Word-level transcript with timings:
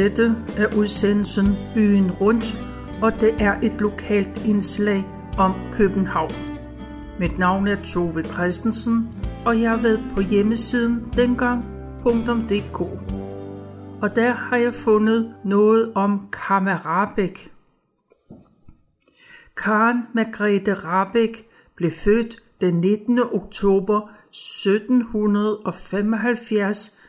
Dette 0.00 0.36
er 0.56 0.76
udsendelsen 0.76 1.46
Byen 1.74 2.10
Rundt, 2.10 2.54
og 3.02 3.20
det 3.20 3.34
er 3.38 3.60
et 3.60 3.80
lokalt 3.80 4.46
indslag 4.46 5.04
om 5.38 5.54
København. 5.72 6.30
Mit 7.18 7.38
navn 7.38 7.68
er 7.68 7.76
Tove 7.76 8.24
Christensen, 8.24 9.08
og 9.46 9.60
jeg 9.60 9.70
har 9.70 9.82
været 9.82 10.00
på 10.16 10.22
hjemmesiden 10.22 11.12
dengang.dk. 11.16 12.80
Og 14.02 14.16
der 14.16 14.32
har 14.32 14.56
jeg 14.56 14.74
fundet 14.74 15.34
noget 15.44 15.92
om 15.94 16.28
Kammerabæk. 16.32 17.52
Karen 19.56 20.02
Margrethe 20.14 20.74
Rabeck 20.74 21.44
blev 21.76 21.90
født 21.90 22.42
den 22.60 22.74
19. 22.74 23.18
oktober 23.18 24.00
1775 24.30 26.99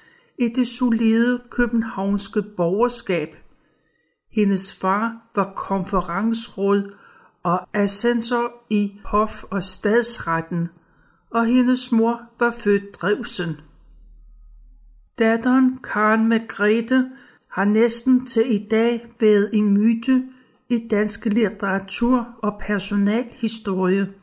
i 0.42 0.48
det 0.48 0.68
solide 0.68 1.40
københavnske 1.50 2.42
borgerskab. 2.42 3.36
Hendes 4.32 4.80
far 4.80 5.32
var 5.36 5.54
konferensråd 5.56 6.94
og 7.44 7.68
assessor 7.74 8.52
i 8.70 9.00
hof- 9.06 9.44
og 9.52 9.64
stadsretten, 9.64 10.70
og 11.30 11.46
hendes 11.46 11.92
mor 11.92 12.22
var 12.40 12.52
født 12.52 13.02
Drevsen. 13.02 13.58
Datteren 15.20 15.80
Karen 15.84 16.28
Margrethe 16.28 17.12
har 17.48 17.66
næsten 17.66 18.26
til 18.26 18.56
i 18.56 18.68
dag 18.72 19.14
været 19.20 19.50
en 19.54 19.74
myte 19.74 20.24
i 20.70 20.88
dansk 20.88 21.26
litteratur 21.26 22.28
og 22.42 22.60
personalhistorie. 22.60 24.14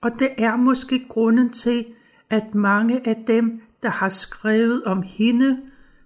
Og 0.00 0.10
det 0.18 0.28
er 0.38 0.56
måske 0.56 1.06
grunden 1.08 1.50
til, 1.50 1.86
at 2.30 2.54
mange 2.54 3.08
af 3.08 3.24
dem, 3.26 3.62
der 3.82 3.90
har 3.90 4.08
skrevet 4.08 4.84
om 4.84 5.02
hende, 5.02 5.60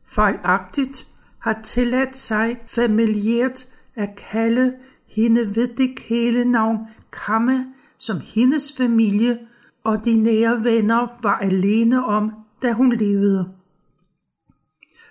fejlagtigt 0.07 1.07
har 1.39 1.61
tilladt 1.63 2.19
sig 2.19 2.59
familiært 2.67 3.67
at 3.95 4.09
kalde 4.31 4.75
hende 5.07 5.57
ved 5.57 5.69
det 5.77 5.97
kælenavn 5.97 6.79
Kamme, 7.13 7.67
som 7.99 8.21
hendes 8.21 8.73
familie 8.77 9.39
og 9.85 10.05
de 10.05 10.23
nære 10.23 10.65
venner 10.65 11.07
var 11.23 11.39
alene 11.39 12.05
om, 12.05 12.33
da 12.63 12.73
hun 12.73 12.93
levede. 12.93 13.49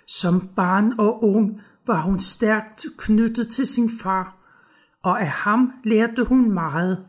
Som 0.06 0.48
barn 0.56 0.92
og 0.98 1.24
ung 1.24 1.60
var 1.86 2.02
hun 2.02 2.18
stærkt 2.20 2.86
knyttet 2.98 3.48
til 3.48 3.66
sin 3.66 3.90
far, 4.02 4.36
og 5.02 5.20
af 5.20 5.28
ham 5.28 5.72
lærte 5.84 6.24
hun 6.24 6.50
meget. 6.50 7.06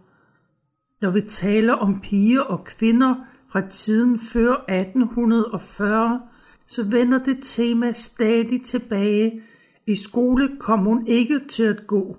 Når 1.02 1.10
vi 1.10 1.22
taler 1.22 1.74
om 1.74 2.02
piger 2.02 2.42
og 2.42 2.64
kvinder 2.64 3.16
fra 3.58 3.70
tiden 3.70 4.20
før 4.20 4.54
1840, 4.54 6.22
så 6.68 6.84
vender 6.84 7.24
det 7.24 7.38
tema 7.42 7.94
stadig 7.94 8.64
tilbage. 8.64 9.42
I 9.88 9.96
skole 9.96 10.58
kom 10.60 10.80
hun 10.80 11.08
ikke 11.08 11.40
til 11.40 11.64
at 11.64 11.88
gå. 11.88 12.18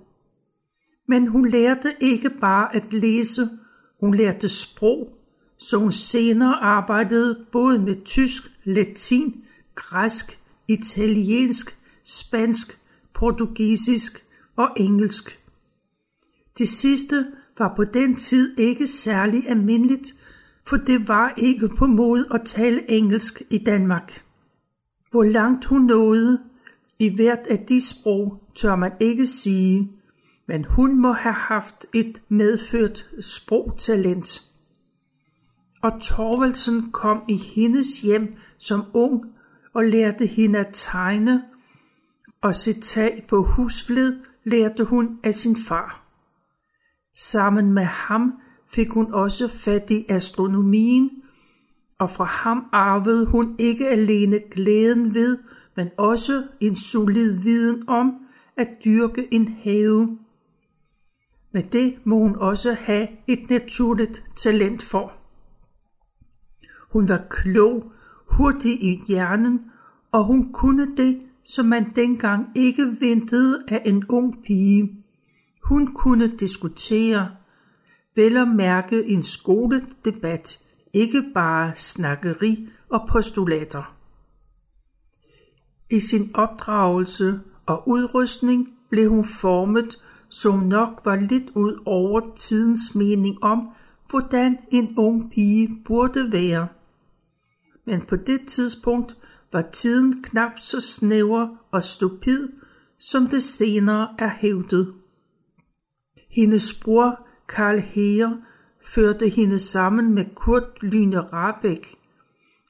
Men 1.07 1.27
hun 1.27 1.49
lærte 1.49 1.93
ikke 1.99 2.29
bare 2.29 2.75
at 2.75 2.93
læse, 2.93 3.49
hun 3.99 4.15
lærte 4.15 4.49
sprog, 4.49 5.17
så 5.57 5.77
hun 5.77 5.91
senere 5.91 6.55
arbejdede 6.55 7.45
både 7.51 7.79
med 7.79 8.05
tysk, 8.05 8.43
latin, 8.63 9.43
græsk, 9.75 10.39
italiensk, 10.67 11.77
spansk, 12.05 12.79
portugisisk 13.13 14.25
og 14.55 14.69
engelsk. 14.77 15.39
Det 16.57 16.69
sidste 16.69 17.27
var 17.57 17.73
på 17.75 17.83
den 17.83 18.15
tid 18.15 18.57
ikke 18.57 18.87
særlig 18.87 19.49
almindeligt, 19.49 20.18
for 20.69 20.77
det 20.77 21.07
var 21.07 21.33
ikke 21.37 21.69
på 21.77 21.85
mod 21.85 22.25
at 22.33 22.41
tale 22.45 22.91
engelsk 22.91 23.41
i 23.49 23.57
Danmark. 23.57 24.23
Hvor 25.11 25.23
langt 25.23 25.65
hun 25.65 25.81
nåede 25.81 26.41
i 26.99 27.15
hvert 27.15 27.47
af 27.49 27.65
de 27.69 27.81
sprog, 27.81 28.43
tør 28.55 28.75
man 28.75 28.91
ikke 28.99 29.25
sige, 29.25 29.91
men 30.47 30.65
hun 30.65 31.01
må 31.01 31.11
have 31.11 31.33
haft 31.33 31.85
et 31.93 32.21
medført 32.29 33.09
sprogtalent. 33.21 34.41
Og 35.81 36.01
Torvaldsen 36.01 36.91
kom 36.91 37.23
i 37.27 37.35
hendes 37.35 38.01
hjem 38.01 38.35
som 38.57 38.83
ung 38.93 39.25
og 39.73 39.83
lærte 39.83 40.25
hende 40.25 40.59
at 40.59 40.69
tegne, 40.73 41.43
og 42.41 42.55
sit 42.55 42.83
tag 42.83 43.23
på 43.29 43.43
husfled 43.43 44.19
lærte 44.43 44.83
hun 44.83 45.19
af 45.23 45.33
sin 45.33 45.55
far. 45.55 46.03
Sammen 47.15 47.73
med 47.73 47.83
ham 47.83 48.33
fik 48.71 48.89
hun 48.89 49.13
også 49.13 49.47
fat 49.47 49.91
i 49.91 50.05
astronomien, 50.09 51.11
og 51.97 52.09
fra 52.09 52.23
ham 52.23 52.65
arvede 52.71 53.25
hun 53.25 53.55
ikke 53.59 53.89
alene 53.89 54.39
glæden 54.51 55.13
ved, 55.13 55.37
men 55.75 55.87
også 55.97 56.43
en 56.59 56.75
solid 56.75 57.33
viden 57.41 57.89
om 57.89 58.13
at 58.57 58.67
dyrke 58.85 59.27
en 59.33 59.47
have. 59.63 60.17
Men 61.51 61.65
det 61.71 61.95
må 62.03 62.17
hun 62.17 62.35
også 62.35 62.73
have 62.73 63.07
et 63.27 63.49
naturligt 63.49 64.23
talent 64.35 64.83
for. 64.83 65.13
Hun 66.91 67.09
var 67.09 67.25
klog, 67.29 67.91
hurtig 68.25 68.83
i 68.83 69.01
hjernen, 69.07 69.71
og 70.11 70.25
hun 70.25 70.53
kunne 70.53 70.95
det, 70.97 71.21
som 71.43 71.65
man 71.65 71.89
dengang 71.89 72.47
ikke 72.55 72.95
ventede 72.99 73.63
af 73.67 73.81
en 73.85 74.03
ung 74.09 74.43
pige. 74.43 75.03
Hun 75.63 75.93
kunne 75.93 76.37
diskutere, 76.37 77.31
vel 78.19 78.37
at 78.37 78.47
mærke 78.47 79.05
en 79.05 79.23
skoledebat, 79.23 80.59
ikke 80.93 81.23
bare 81.33 81.75
snakkeri 81.75 82.69
og 82.89 83.07
postulater. 83.09 83.95
I 85.89 85.99
sin 85.99 86.31
opdragelse 86.33 87.39
og 87.65 87.87
udrustning 87.87 88.67
blev 88.89 89.09
hun 89.09 89.25
formet, 89.41 89.99
som 90.29 90.59
nok 90.59 91.01
var 91.05 91.15
lidt 91.15 91.49
ud 91.55 91.81
over 91.85 92.35
tidens 92.35 92.95
mening 92.95 93.43
om, 93.43 93.69
hvordan 94.09 94.57
en 94.71 94.93
ung 94.97 95.31
pige 95.31 95.81
burde 95.85 96.31
være. 96.31 96.67
Men 97.85 98.01
på 98.01 98.15
det 98.15 98.41
tidspunkt 98.47 99.17
var 99.51 99.61
tiden 99.61 100.23
knap 100.23 100.51
så 100.59 100.79
snæver 100.79 101.47
og 101.71 101.83
stupid, 101.83 102.49
som 102.97 103.27
det 103.27 103.41
senere 103.41 104.15
er 104.17 104.31
hævdet. 104.39 104.93
Hendes 106.29 106.79
bror 106.83 107.28
Karl 107.49 107.79
Heer 107.79 108.37
førte 108.81 109.29
hende 109.29 109.59
sammen 109.59 110.13
med 110.13 110.25
Kurt 110.35 110.83
Lyne 110.83 111.19
Rabeck. 111.19 111.95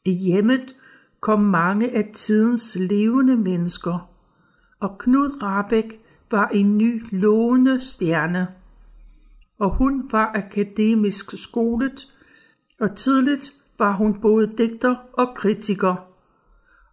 I 0.05 0.11
hjemmet 0.11 0.75
kom 1.19 1.41
mange 1.41 1.91
af 1.91 2.09
tidens 2.13 2.77
levende 2.79 3.37
mennesker, 3.37 4.09
og 4.79 4.97
Knud 4.97 5.43
Rabeck 5.43 5.99
var 6.31 6.47
en 6.47 6.77
ny 6.77 7.03
lovende 7.11 7.81
stjerne. 7.81 8.47
Og 9.59 9.75
hun 9.75 10.09
var 10.11 10.31
akademisk 10.35 11.43
skolet, 11.43 12.07
og 12.79 12.95
tidligt 12.95 13.51
var 13.79 13.91
hun 13.91 14.21
både 14.21 14.53
digter 14.57 14.95
og 15.13 15.35
kritiker. 15.35 15.95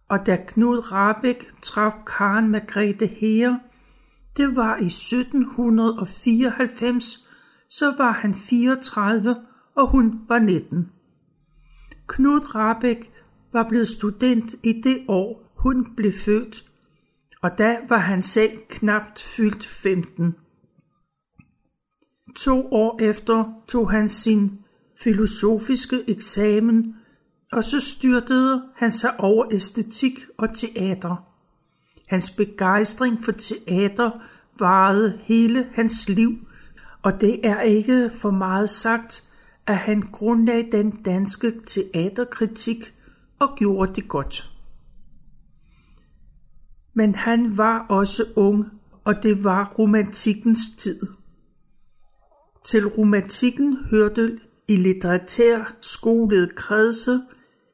Og 0.09 0.25
da 0.25 0.37
Knud 0.47 0.91
Rabeck 0.91 1.61
traf 1.61 1.93
Karen 2.05 2.49
Margrethe 2.49 3.07
Heer, 3.07 3.55
det 4.37 4.55
var 4.55 4.77
i 4.77 4.85
1794, 4.85 7.26
så 7.69 7.93
var 7.97 8.11
han 8.11 8.33
34, 8.33 9.35
og 9.75 9.91
hun 9.91 10.21
var 10.27 10.39
19. 10.39 10.91
Knud 12.07 12.55
Rabeck 12.55 13.11
var 13.53 13.69
blevet 13.69 13.87
student 13.87 14.55
i 14.63 14.81
det 14.81 15.05
år, 15.07 15.53
hun 15.57 15.95
blev 15.95 16.13
født, 16.13 16.63
og 17.41 17.57
da 17.57 17.77
var 17.89 17.97
han 17.97 18.21
selv 18.21 18.51
knapt 18.69 19.23
fyldt 19.23 19.65
15. 19.65 20.35
To 22.35 22.71
år 22.71 22.99
efter 23.01 23.63
tog 23.67 23.91
han 23.91 24.09
sin 24.09 24.59
filosofiske 25.03 26.03
eksamen, 26.07 26.95
og 27.51 27.63
så 27.63 27.79
styrtede 27.79 28.63
han 28.75 28.91
sig 28.91 29.19
over 29.19 29.45
æstetik 29.51 30.25
og 30.37 30.55
teater. 30.55 31.15
Hans 32.07 32.31
begejstring 32.31 33.23
for 33.23 33.31
teater 33.31 34.11
varede 34.59 35.19
hele 35.23 35.69
hans 35.73 36.09
liv, 36.09 36.46
og 37.01 37.21
det 37.21 37.45
er 37.47 37.61
ikke 37.61 38.11
for 38.13 38.31
meget 38.31 38.69
sagt, 38.69 39.23
at 39.67 39.77
han 39.77 40.01
grundlagde 40.01 40.71
den 40.71 40.91
danske 40.91 41.53
teaterkritik 41.65 42.93
og 43.39 43.57
gjorde 43.57 43.93
det 43.93 44.07
godt. 44.07 44.51
Men 46.93 47.15
han 47.15 47.57
var 47.57 47.85
også 47.89 48.23
ung, 48.35 48.65
og 49.03 49.23
det 49.23 49.43
var 49.43 49.73
romantikkens 49.79 50.59
tid. 50.77 50.99
Til 52.65 52.87
romantikken 52.87 53.77
hørte 53.89 54.39
i 54.67 54.75
litterær 54.75 55.75
skolede 55.81 56.49
kredse, 56.55 57.21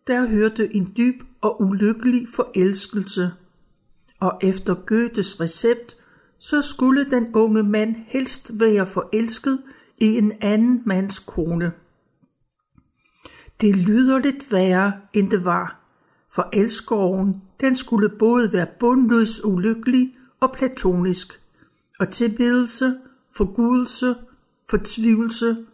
der 0.08 0.28
hørte 0.28 0.76
en 0.76 0.94
dyb 0.98 1.22
og 1.42 1.62
ulykkelig 1.62 2.28
forelskelse. 2.36 3.32
Og 4.20 4.40
efter 4.42 4.74
Goethes 4.74 5.42
recept, 5.42 5.98
så 6.44 6.62
skulle 6.62 7.10
den 7.10 7.36
unge 7.36 7.64
mand 7.64 7.96
helst 8.08 8.52
være 8.60 8.88
forelsket 8.88 9.64
i 9.98 10.06
en 10.06 10.34
anden 10.42 10.82
mands 10.86 11.20
kone. 11.20 11.72
Det 13.62 13.76
lyder 13.76 14.20
lidt 14.20 14.52
værre, 14.52 14.94
end 15.14 15.32
det 15.32 15.46
var, 15.46 15.80
for 16.36 16.50
elskoven, 16.54 17.42
den 17.62 17.76
skulle 17.76 18.10
både 18.20 18.54
være 18.54 18.68
bundløs 18.80 19.46
ulykkelig 19.46 20.16
og 20.40 20.52
platonisk, 20.52 21.42
og 22.00 22.10
tilbedelse, 22.10 22.98
forgudelse, 23.36 24.16
fortvivlelse 24.70 25.66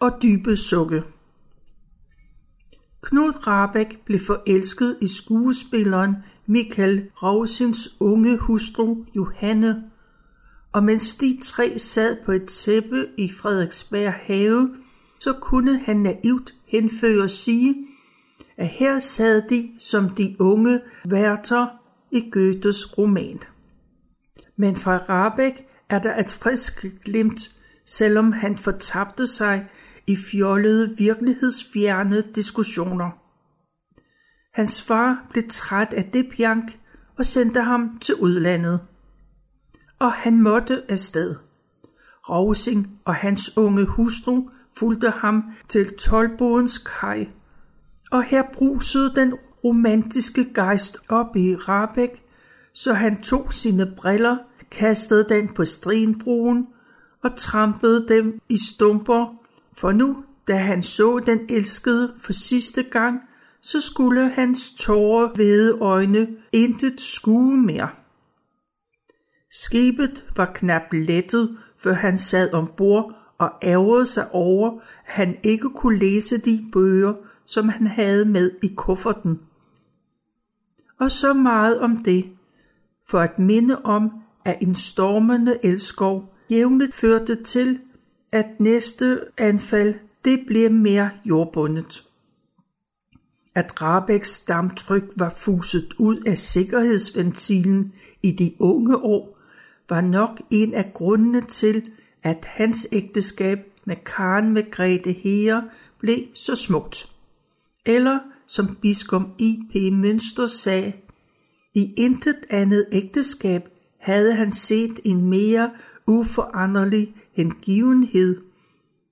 og 0.00 0.18
dybe 0.22 0.56
sukke. 0.56 1.02
Knud 3.02 3.46
Rabeck 3.46 4.04
blev 4.04 4.20
forelsket 4.20 4.98
i 5.00 5.06
skuespilleren 5.06 6.16
Michael 6.46 7.10
Rausins 7.22 7.96
unge 8.00 8.38
hustru 8.38 9.04
Johanne, 9.16 9.91
og 10.72 10.84
mens 10.84 11.14
de 11.14 11.38
tre 11.42 11.78
sad 11.78 12.16
på 12.24 12.32
et 12.32 12.46
tæppe 12.46 13.08
i 13.18 13.32
Frederiksberg 13.32 14.12
have, 14.12 14.76
så 15.20 15.32
kunne 15.32 15.78
han 15.78 15.96
naivt 15.96 16.54
henføre 16.66 17.28
sige, 17.28 17.86
at 18.56 18.68
her 18.68 18.98
sad 18.98 19.42
de 19.48 19.72
som 19.78 20.08
de 20.08 20.36
unge 20.38 20.80
værter 21.04 21.66
i 22.10 22.30
Goethes 22.30 22.98
roman. 22.98 23.40
Men 24.56 24.76
fra 24.76 24.96
Rabeck 24.96 25.64
er 25.88 25.98
der 25.98 26.16
et 26.16 26.30
frisk 26.30 26.86
glimt, 27.04 27.40
selvom 27.86 28.32
han 28.32 28.56
fortabte 28.56 29.26
sig 29.26 29.68
i 30.06 30.16
fjollede 30.16 30.94
virkelighedsfjerne 30.98 32.20
diskussioner. 32.20 33.10
Hans 34.54 34.82
far 34.82 35.26
blev 35.30 35.44
træt 35.48 35.92
af 35.92 36.04
det 36.04 36.28
pjank 36.36 36.78
og 37.18 37.24
sendte 37.24 37.60
ham 37.60 37.98
til 37.98 38.14
udlandet. 38.14 38.80
Og 40.02 40.12
han 40.12 40.40
måtte 40.40 40.82
afsted. 40.88 41.34
Rosing 42.28 43.00
og 43.04 43.14
hans 43.14 43.56
unge 43.56 43.84
hustru 43.84 44.48
fulgte 44.78 45.10
ham 45.10 45.44
til 45.68 45.96
Tolbodens 45.96 46.78
kaj. 46.78 47.26
Og 48.10 48.22
her 48.22 48.42
brusede 48.52 49.14
den 49.14 49.34
romantiske 49.64 50.54
gejst 50.54 50.98
op 51.08 51.36
i 51.36 51.56
Rabeck, 51.56 52.22
så 52.72 52.92
han 52.92 53.22
tog 53.22 53.52
sine 53.52 53.92
briller, 53.96 54.36
kastede 54.70 55.26
den 55.28 55.48
på 55.48 55.64
strinbroen 55.64 56.66
og 57.22 57.36
trampede 57.36 58.08
dem 58.08 58.40
i 58.48 58.56
stumper, 58.72 59.34
for 59.76 59.92
nu, 59.92 60.24
da 60.48 60.56
han 60.56 60.82
så 60.82 61.22
den 61.26 61.40
elskede 61.48 62.14
for 62.20 62.32
sidste 62.32 62.82
gang, 62.82 63.20
så 63.60 63.80
skulle 63.80 64.30
hans 64.30 64.72
tårer 64.78 65.28
hvide 65.34 65.72
øjne 65.80 66.28
intet 66.52 67.00
skue 67.00 67.56
mere. 67.56 67.88
Skibet 69.64 70.24
var 70.36 70.52
knap 70.54 70.92
lettet, 70.92 71.58
før 71.76 71.92
han 71.92 72.18
sad 72.18 72.52
ombord 72.52 73.14
og 73.38 73.50
ærgede 73.62 74.06
sig 74.06 74.30
over, 74.32 74.70
at 74.70 74.80
han 75.04 75.36
ikke 75.42 75.70
kunne 75.70 75.98
læse 75.98 76.38
de 76.38 76.64
bøger, 76.72 77.14
som 77.46 77.68
han 77.68 77.86
havde 77.86 78.24
med 78.24 78.50
i 78.62 78.72
kufferten. 78.76 79.40
Og 81.00 81.10
så 81.10 81.32
meget 81.32 81.80
om 81.80 81.96
det, 82.04 82.28
for 83.08 83.20
at 83.20 83.38
minde 83.38 83.82
om, 83.82 84.10
at 84.44 84.58
en 84.60 84.74
stormende 84.74 85.58
elskov 85.62 86.34
jævnligt 86.50 86.94
førte 86.94 87.42
til, 87.42 87.80
at 88.32 88.46
næste 88.58 89.20
anfald 89.38 89.94
det 90.24 90.44
blev 90.46 90.72
mere 90.72 91.10
jordbundet. 91.24 92.04
At 93.54 93.82
Rabeks 93.82 94.44
damptryk 94.44 95.04
var 95.16 95.34
fuset 95.36 95.94
ud 95.98 96.22
af 96.26 96.38
sikkerhedsventilen 96.38 97.92
i 98.22 98.32
de 98.32 98.54
unge 98.58 98.96
år, 98.96 99.31
var 99.92 100.00
nok 100.00 100.42
en 100.50 100.74
af 100.74 100.94
grundene 100.94 101.40
til, 101.40 101.90
at 102.22 102.44
hans 102.48 102.88
ægteskab 102.92 103.58
med 103.84 103.96
Karen 103.96 104.54
Margrethe 104.54 105.12
Heer 105.12 105.62
blev 105.98 106.18
så 106.34 106.54
smukt. 106.54 107.12
Eller 107.86 108.18
som 108.46 108.76
biskop 108.82 109.22
I.P. 109.38 109.92
Mønster 109.92 110.46
sagde, 110.46 110.92
i 111.74 111.94
intet 111.96 112.36
andet 112.50 112.86
ægteskab 112.92 113.68
havde 113.98 114.34
han 114.34 114.52
set 114.52 115.00
en 115.04 115.30
mere 115.30 115.70
uforanderlig 116.06 117.14
hengivenhed. 117.32 118.42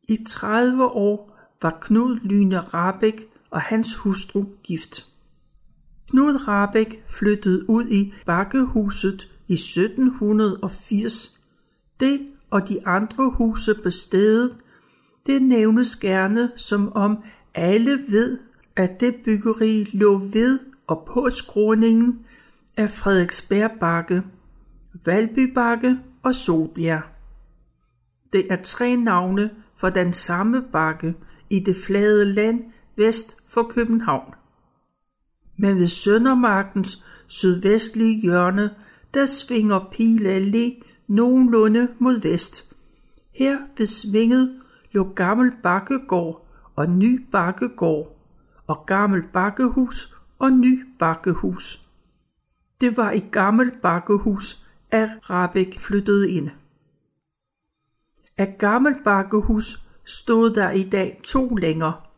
I 0.08 0.24
30 0.28 0.84
år 0.84 1.38
var 1.62 1.78
Knud 1.80 2.18
Lyne 2.24 2.60
Rabeck 2.60 3.22
og 3.50 3.60
hans 3.60 3.94
hustru 3.94 4.44
gift. 4.62 5.06
Knud 6.10 6.48
Rabeck 6.48 7.02
flyttede 7.08 7.70
ud 7.70 7.86
i 7.86 8.14
Bakkehuset 8.26 9.30
i 9.50 9.52
1780. 9.52 11.40
Det 12.00 12.20
og 12.50 12.68
de 12.68 12.86
andre 12.86 13.30
huse 13.30 13.74
på 13.82 13.90
stedet, 13.90 14.56
det 15.26 15.42
nævnes 15.42 15.96
gerne 15.96 16.50
som 16.56 16.92
om 16.92 17.18
alle 17.54 18.04
ved, 18.08 18.38
at 18.76 19.00
det 19.00 19.14
byggeri 19.24 19.88
lå 19.92 20.18
ved 20.18 20.58
og 20.86 21.04
på 21.06 21.30
skråningen 21.30 22.26
af 22.76 22.90
Frederiksberg 22.90 23.70
Bakke, 23.80 24.22
Valby 25.04 25.52
Bakke 25.54 25.98
og 26.22 26.34
Solbjerg. 26.34 27.02
Det 28.32 28.46
er 28.52 28.62
tre 28.62 28.96
navne 28.96 29.50
for 29.76 29.90
den 29.90 30.12
samme 30.12 30.62
bakke 30.72 31.14
i 31.50 31.60
det 31.60 31.76
flade 31.86 32.24
land 32.24 32.64
vest 32.96 33.36
for 33.46 33.62
København. 33.62 34.34
Men 35.58 35.76
ved 35.76 35.86
Søndermarkens 35.86 37.04
sydvestlige 37.26 38.20
hjørne, 38.20 38.70
der 39.14 39.26
svinger 39.26 39.88
Pile 39.92 40.36
Allé 40.36 40.82
nogenlunde 41.06 41.88
mod 41.98 42.20
vest. 42.20 42.76
Her 43.34 43.58
ved 43.78 43.86
svinget 43.86 44.60
lå 44.92 45.12
gammel 45.12 45.52
bakkegård 45.62 46.46
og 46.76 46.88
ny 46.88 47.26
bakkegård, 47.32 48.16
og 48.66 48.86
gammel 48.86 49.22
bakkehus 49.32 50.14
og 50.38 50.52
ny 50.52 50.84
bakkehus. 50.98 51.88
Det 52.80 52.96
var 52.96 53.10
i 53.10 53.18
gammel 53.18 53.70
bakkehus, 53.82 54.66
at 54.90 55.10
Rabeck 55.30 55.78
flyttede 55.78 56.30
ind. 56.30 56.50
Af 58.36 58.56
gammel 58.58 58.94
bakkehus 59.04 59.84
stod 60.04 60.50
der 60.50 60.70
i 60.70 60.82
dag 60.82 61.20
to 61.24 61.54
længer. 61.54 62.08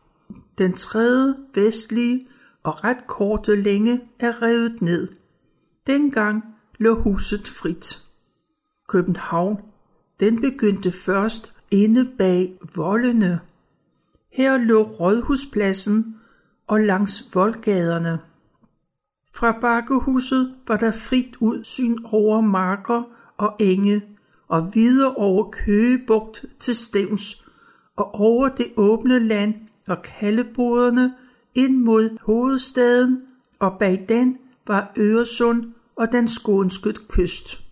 Den 0.57 0.73
tredje 0.73 1.35
vestlige 1.55 2.27
og 2.63 2.83
ret 2.83 3.07
korte 3.07 3.55
længe 3.55 4.01
er 4.19 4.41
revet 4.41 4.81
ned. 4.81 5.07
Dengang 5.87 6.52
lå 6.83 7.01
huset 7.01 7.47
frit. 7.47 8.03
København, 8.87 9.57
den 10.19 10.41
begyndte 10.41 10.91
først 10.91 11.53
inde 11.71 12.11
bag 12.17 12.59
voldene. 12.75 13.39
Her 14.31 14.57
lå 14.57 14.83
Rådhuspladsen 14.83 16.15
og 16.67 16.79
langs 16.79 17.35
voldgaderne. 17.35 18.19
Fra 19.33 19.59
bakkehuset 19.61 20.55
var 20.67 20.77
der 20.77 20.91
frit 20.91 21.35
udsyn 21.39 21.97
over 22.03 22.41
marker 22.41 23.03
og 23.37 23.55
enge 23.59 24.01
og 24.47 24.75
videre 24.75 25.15
over 25.15 25.51
Køgebugt 25.51 26.45
til 26.59 26.75
Stevns 26.75 27.45
og 27.95 28.15
over 28.15 28.49
det 28.49 28.71
åbne 28.77 29.19
land 29.19 29.55
og 29.87 30.01
kaldeboderne 30.01 31.13
ind 31.55 31.77
mod 31.77 32.17
hovedstaden, 32.21 33.21
og 33.59 33.79
bag 33.79 34.05
den 34.09 34.37
var 34.67 34.91
Øresund 34.97 35.73
og 35.95 36.11
den 36.11 36.27
skånske 36.27 36.93
kyst. 37.09 37.63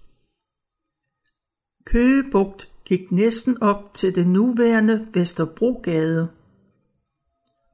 Køgebugt 1.85 2.71
gik 2.85 3.11
næsten 3.11 3.63
op 3.63 3.93
til 3.93 4.15
den 4.15 4.33
nuværende 4.33 5.07
Vesterbrogade. 5.13 6.29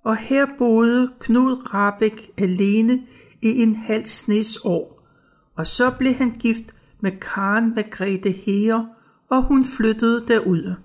Og 0.04 0.18
her 0.18 0.46
boede 0.58 1.14
Knud 1.20 1.74
Rabeck 1.74 2.32
alene 2.38 3.08
i 3.42 3.62
en 3.62 3.76
halv 3.76 4.06
snes 4.06 4.58
år, 4.64 5.08
og 5.56 5.68
så 5.68 5.92
blev 5.92 6.14
han 6.14 6.32
gift 6.32 6.76
med 7.00 7.12
Karen 7.12 7.76
Margrethe 7.76 8.32
Heer, 8.32 8.86
og 9.30 9.44
hun 9.44 9.66
flyttede 9.66 10.28
derud. 10.28 10.76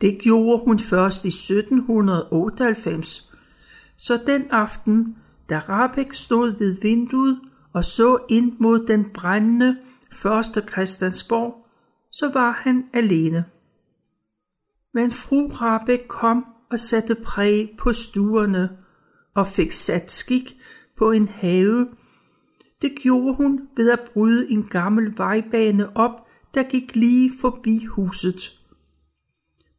Det 0.00 0.18
gjorde 0.18 0.64
hun 0.64 0.78
først 0.78 1.24
i 1.24 1.28
1798, 1.28 3.32
så 3.96 4.20
den 4.26 4.50
aften, 4.50 5.16
da 5.50 5.58
Rabeck 5.58 6.14
stod 6.14 6.58
ved 6.58 6.76
vinduet 6.82 7.40
og 7.72 7.84
så 7.84 8.18
ind 8.28 8.52
mod 8.58 8.86
den 8.86 9.10
brændende 9.10 9.78
første 10.12 10.62
Christiansborg, 10.70 11.66
så 12.10 12.30
var 12.32 12.50
han 12.50 12.84
alene. 12.92 13.44
Men 14.94 15.10
fru 15.10 15.46
Rabeck 15.46 16.08
kom 16.08 16.46
og 16.70 16.80
satte 16.80 17.14
præg 17.14 17.74
på 17.78 17.92
stuerne 17.92 18.70
og 19.34 19.48
fik 19.48 19.72
sat 19.72 20.10
skik 20.10 20.60
på 20.96 21.10
en 21.10 21.28
have. 21.28 21.88
Det 22.82 22.92
gjorde 23.02 23.34
hun 23.34 23.68
ved 23.76 23.90
at 23.90 24.10
bryde 24.12 24.50
en 24.50 24.62
gammel 24.62 25.18
vejbane 25.18 25.96
op, 25.96 26.26
der 26.54 26.62
gik 26.62 26.96
lige 26.96 27.32
forbi 27.40 27.84
huset. 27.84 28.60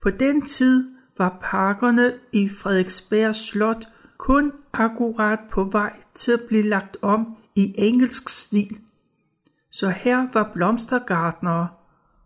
På 0.01 0.09
den 0.09 0.41
tid 0.41 0.89
var 1.17 1.37
parkerne 1.41 2.13
i 2.31 2.49
Frederiksberg 2.49 3.35
Slot 3.35 3.87
kun 4.17 4.51
akkurat 4.73 5.39
på 5.51 5.63
vej 5.63 5.93
til 6.15 6.31
at 6.31 6.41
blive 6.47 6.63
lagt 6.63 6.97
om 7.01 7.37
i 7.55 7.73
engelsk 7.77 8.29
stil. 8.29 8.79
Så 9.71 9.89
her 9.89 10.27
var 10.33 10.51
blomstergardnere, 10.53 11.67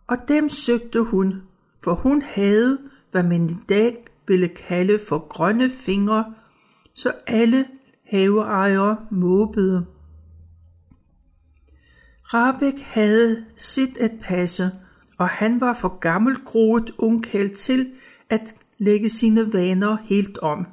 og 0.08 0.18
dem 0.28 0.50
søgte 0.50 1.04
hun, 1.04 1.44
for 1.84 1.96
hun 1.96 2.22
havde, 2.22 2.80
hvad 3.12 3.24
man 3.24 3.50
i 3.50 3.56
dag 3.70 4.06
ville 4.28 4.48
kalde 4.48 5.00
for 5.10 5.28
grønne 5.28 5.72
fingre, 5.72 6.34
så 6.94 7.12
alle 7.28 7.66
haveejere 8.10 8.98
måbede. 9.12 9.86
Rabeck 12.24 12.80
havde 12.80 13.46
sit 13.58 13.98
at 13.98 14.12
passe, 14.22 14.72
og 15.18 15.30
han 15.30 15.62
var 15.62 15.74
for 15.74 16.00
gammelgroet 16.00 16.92
ungkald 16.98 17.56
til 17.56 17.94
at 18.30 18.56
lægge 18.78 19.10
sine 19.10 19.54
vaner 19.54 19.98
helt 20.04 20.38
om. 20.38 20.68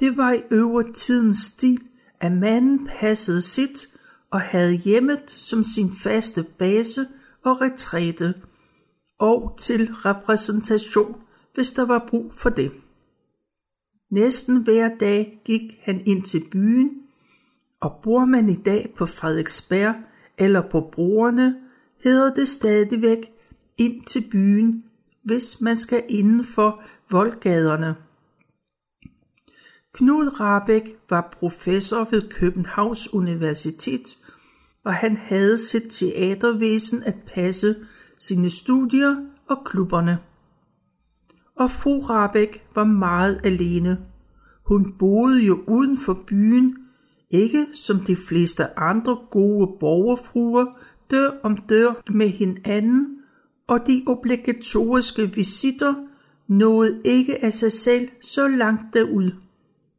Det 0.00 0.16
var 0.16 0.32
i 0.32 0.42
øvrigt 0.50 0.96
tidens 0.96 1.38
stil, 1.38 1.78
at 2.24 2.32
manden 2.32 2.88
passede 2.98 3.40
sit 3.40 3.86
og 4.30 4.40
havde 4.40 4.76
hjemmet 4.76 5.30
som 5.30 5.64
sin 5.64 5.90
faste 6.02 6.42
base 6.58 7.00
og 7.44 7.60
retræte, 7.60 8.34
og 9.18 9.54
til 9.58 9.92
repræsentation, 9.92 11.22
hvis 11.54 11.72
der 11.72 11.86
var 11.86 12.06
brug 12.08 12.32
for 12.36 12.50
det. 12.50 12.72
Næsten 14.10 14.62
hver 14.62 14.90
dag 15.00 15.40
gik 15.44 15.80
han 15.82 16.02
ind 16.06 16.22
til 16.22 16.42
byen, 16.52 17.02
og 17.80 18.00
bor 18.02 18.24
man 18.24 18.48
i 18.48 18.56
dag 18.56 18.94
på 18.98 19.06
Frederiksberg 19.06 19.94
eller 20.38 20.62
på 20.70 20.90
broerne, 20.92 21.56
hedder 22.04 22.34
det 22.34 22.48
stadigvæk 22.48 23.32
ind 23.78 24.04
til 24.04 24.24
byen, 24.32 24.82
hvis 25.22 25.60
man 25.60 25.76
skal 25.76 26.04
inden 26.08 26.44
for 26.44 26.82
voldgaderne. 27.10 27.96
Knud 29.94 30.40
Rabeck 30.40 30.88
var 31.10 31.28
professor 31.32 32.08
ved 32.10 32.30
Københavns 32.30 33.14
Universitet, 33.14 34.16
og 34.84 34.94
han 34.94 35.16
havde 35.16 35.58
sit 35.58 35.82
teatervæsen 35.90 37.02
at 37.02 37.16
passe 37.34 37.76
sine 38.18 38.50
studier 38.50 39.16
og 39.48 39.56
klubberne. 39.64 40.18
Og 41.56 41.70
fru 41.70 42.00
Rabeck 42.00 42.62
var 42.74 42.84
meget 42.84 43.40
alene. 43.44 43.98
Hun 44.66 44.92
boede 44.98 45.42
jo 45.42 45.64
uden 45.66 45.98
for 45.98 46.22
byen, 46.26 46.76
ikke 47.30 47.66
som 47.72 48.00
de 48.00 48.16
fleste 48.16 48.78
andre 48.78 49.18
gode 49.30 49.76
borgerfruer 49.80 50.66
dør 51.10 51.30
om 51.42 51.56
dør 51.56 51.92
med 52.10 52.28
hinanden, 52.28 53.18
og 53.66 53.86
de 53.86 54.02
obligatoriske 54.06 55.34
visitter 55.34 55.94
nåede 56.48 57.00
ikke 57.04 57.44
af 57.44 57.52
sig 57.52 57.72
selv 57.72 58.08
så 58.22 58.48
langt 58.48 58.94
derud. 58.94 59.43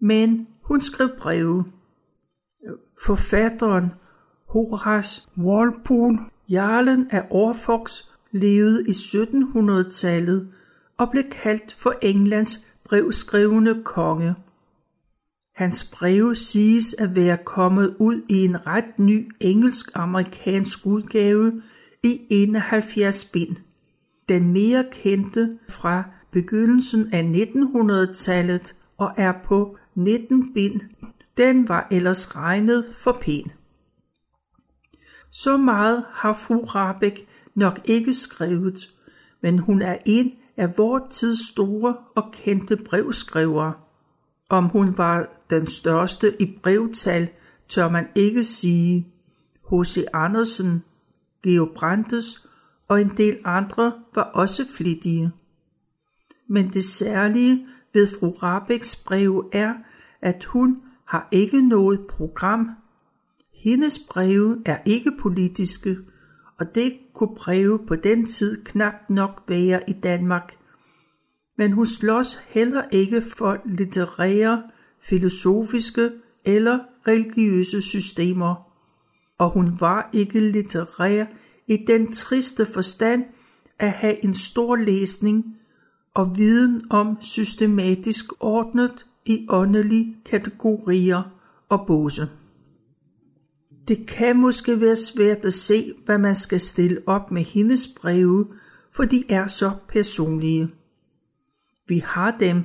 Men 0.06 0.48
hun 0.62 0.82
skrev 0.82 1.10
breve. 1.20 1.66
Forfatteren 3.06 3.92
Horace 4.46 5.30
Walpole, 5.38 6.20
jarlen 6.50 7.08
af 7.12 7.28
Orfox, 7.30 8.04
levede 8.32 8.86
i 8.88 8.92
1700-tallet 8.92 10.54
og 10.98 11.12
blev 11.12 11.24
kaldt 11.32 11.74
for 11.74 11.96
Englands 12.02 12.68
brevskrivende 12.84 13.84
konge. 13.84 14.36
Hans 15.56 15.96
breve 16.00 16.36
siges 16.36 16.94
at 16.94 17.16
være 17.16 17.38
kommet 17.38 17.96
ud 18.00 18.22
i 18.30 18.46
en 18.46 18.68
ret 18.68 19.00
ny 19.00 19.32
engelsk-amerikansk 19.40 20.86
udgave 20.86 21.62
i 22.04 22.22
71 22.30 23.26
bind. 23.26 23.56
Den 24.30 24.54
mere 24.54 24.86
kendte 24.92 25.58
fra 25.70 26.04
begyndelsen 26.32 27.14
af 27.14 27.22
1900-tallet 27.22 28.76
og 28.98 29.12
er 29.18 29.34
på 29.44 29.78
19 29.96 30.54
bind. 30.54 30.82
Den 31.38 31.70
var 31.70 31.88
ellers 31.92 32.36
regnet 32.36 32.86
for 32.98 33.18
pæn. 33.22 33.52
Så 35.32 35.58
meget 35.58 36.06
har 36.12 36.34
fru 36.34 36.66
Rabeck 36.66 37.28
nok 37.56 37.80
ikke 37.86 38.14
skrevet, 38.14 38.94
men 39.42 39.60
hun 39.60 39.82
er 39.82 39.98
en 40.06 40.34
af 40.58 40.78
vores 40.78 41.16
tids 41.16 41.48
store 41.52 41.96
og 42.16 42.32
kendte 42.34 42.78
brevskrivere. 42.78 43.74
Om 44.50 44.66
hun 44.66 44.98
var 44.98 45.28
den 45.50 45.68
største 45.68 46.42
i 46.42 46.60
brevtal, 46.64 47.30
tør 47.70 47.90
man 47.90 48.08
ikke 48.16 48.44
sige. 48.44 49.08
H.C. 49.72 50.06
Andersen, 50.14 50.84
Geo 51.44 51.72
Brandes 51.76 52.48
og 52.88 53.02
en 53.02 53.10
del 53.18 53.38
andre 53.46 53.94
var 54.16 54.24
også 54.24 54.66
flittige. 54.78 55.32
Men 56.48 56.74
det 56.74 56.84
særlige 56.84 57.68
ved 57.96 58.08
fru 58.20 58.32
Rabeks 58.32 58.96
breve 58.96 59.50
er, 59.54 59.74
at 60.22 60.46
hun 60.46 60.82
har 61.06 61.28
ikke 61.32 61.68
noget 61.68 62.00
program. 62.10 62.70
Hendes 63.54 64.00
breve 64.10 64.62
er 64.66 64.78
ikke 64.86 65.12
politiske, 65.22 65.98
og 66.58 66.76
det 66.76 66.98
kunne 67.14 67.36
breve 67.36 67.80
på 67.88 67.96
den 67.96 68.26
tid 68.26 68.64
knap 68.64 68.94
nok 69.10 69.44
være 69.48 69.90
i 69.90 69.94
Danmark. 69.94 70.58
Men 71.58 71.72
hun 71.72 71.86
slås 71.86 72.36
heller 72.48 72.84
ikke 72.92 73.22
for 73.22 73.58
litterære, 73.66 74.64
filosofiske 75.02 76.12
eller 76.46 76.80
religiøse 77.08 77.82
systemer, 77.82 78.72
og 79.38 79.52
hun 79.52 79.78
var 79.80 80.10
ikke 80.14 80.40
litterær 80.40 81.26
i 81.68 81.78
den 81.88 82.12
triste 82.12 82.66
forstand 82.66 83.24
at 83.80 83.92
have 83.92 84.24
en 84.24 84.34
stor 84.34 84.76
læsning 84.76 85.58
og 86.16 86.38
viden 86.38 86.86
om 86.90 87.18
systematisk 87.22 88.26
ordnet 88.40 89.06
i 89.26 89.46
åndelige 89.50 90.16
kategorier 90.26 91.22
og 91.70 91.88
båse. 91.88 92.30
Det 93.88 94.08
kan 94.08 94.38
måske 94.38 94.82
være 94.82 94.96
svært 94.96 95.46
at 95.46 95.54
se, 95.54 95.94
hvad 96.06 96.18
man 96.18 96.36
skal 96.36 96.60
stille 96.60 97.02
op 97.06 97.32
med 97.32 97.44
hendes 97.44 97.88
breve, 98.02 98.48
for 98.92 99.04
de 99.04 99.24
er 99.30 99.48
så 99.48 99.72
personlige. 99.88 100.70
Vi 101.88 102.00
har 102.06 102.38
dem, 102.40 102.64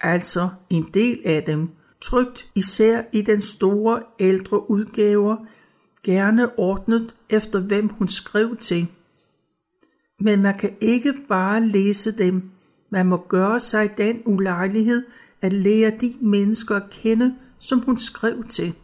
altså 0.00 0.48
en 0.70 0.90
del 0.94 1.20
af 1.24 1.42
dem, 1.42 1.68
trygt 2.00 2.50
især 2.54 3.02
i 3.12 3.22
den 3.22 3.42
store 3.42 4.02
ældre 4.20 4.70
udgaver, 4.70 5.36
gerne 6.02 6.58
ordnet 6.58 7.14
efter 7.30 7.60
hvem 7.60 7.88
hun 7.88 8.08
skrev 8.08 8.56
til. 8.56 8.86
Men 10.20 10.42
man 10.42 10.58
kan 10.58 10.76
ikke 10.80 11.14
bare 11.28 11.66
læse 11.66 12.18
dem, 12.18 12.53
man 12.94 13.06
må 13.06 13.16
gøre 13.28 13.60
sig 13.60 13.98
den 13.98 14.22
ulejlighed 14.26 15.06
at 15.42 15.52
lære 15.52 15.90
de 16.00 16.14
mennesker 16.20 16.76
at 16.76 16.90
kende, 16.90 17.34
som 17.58 17.78
hun 17.78 17.98
skrev 17.98 18.44
til. 18.44 18.74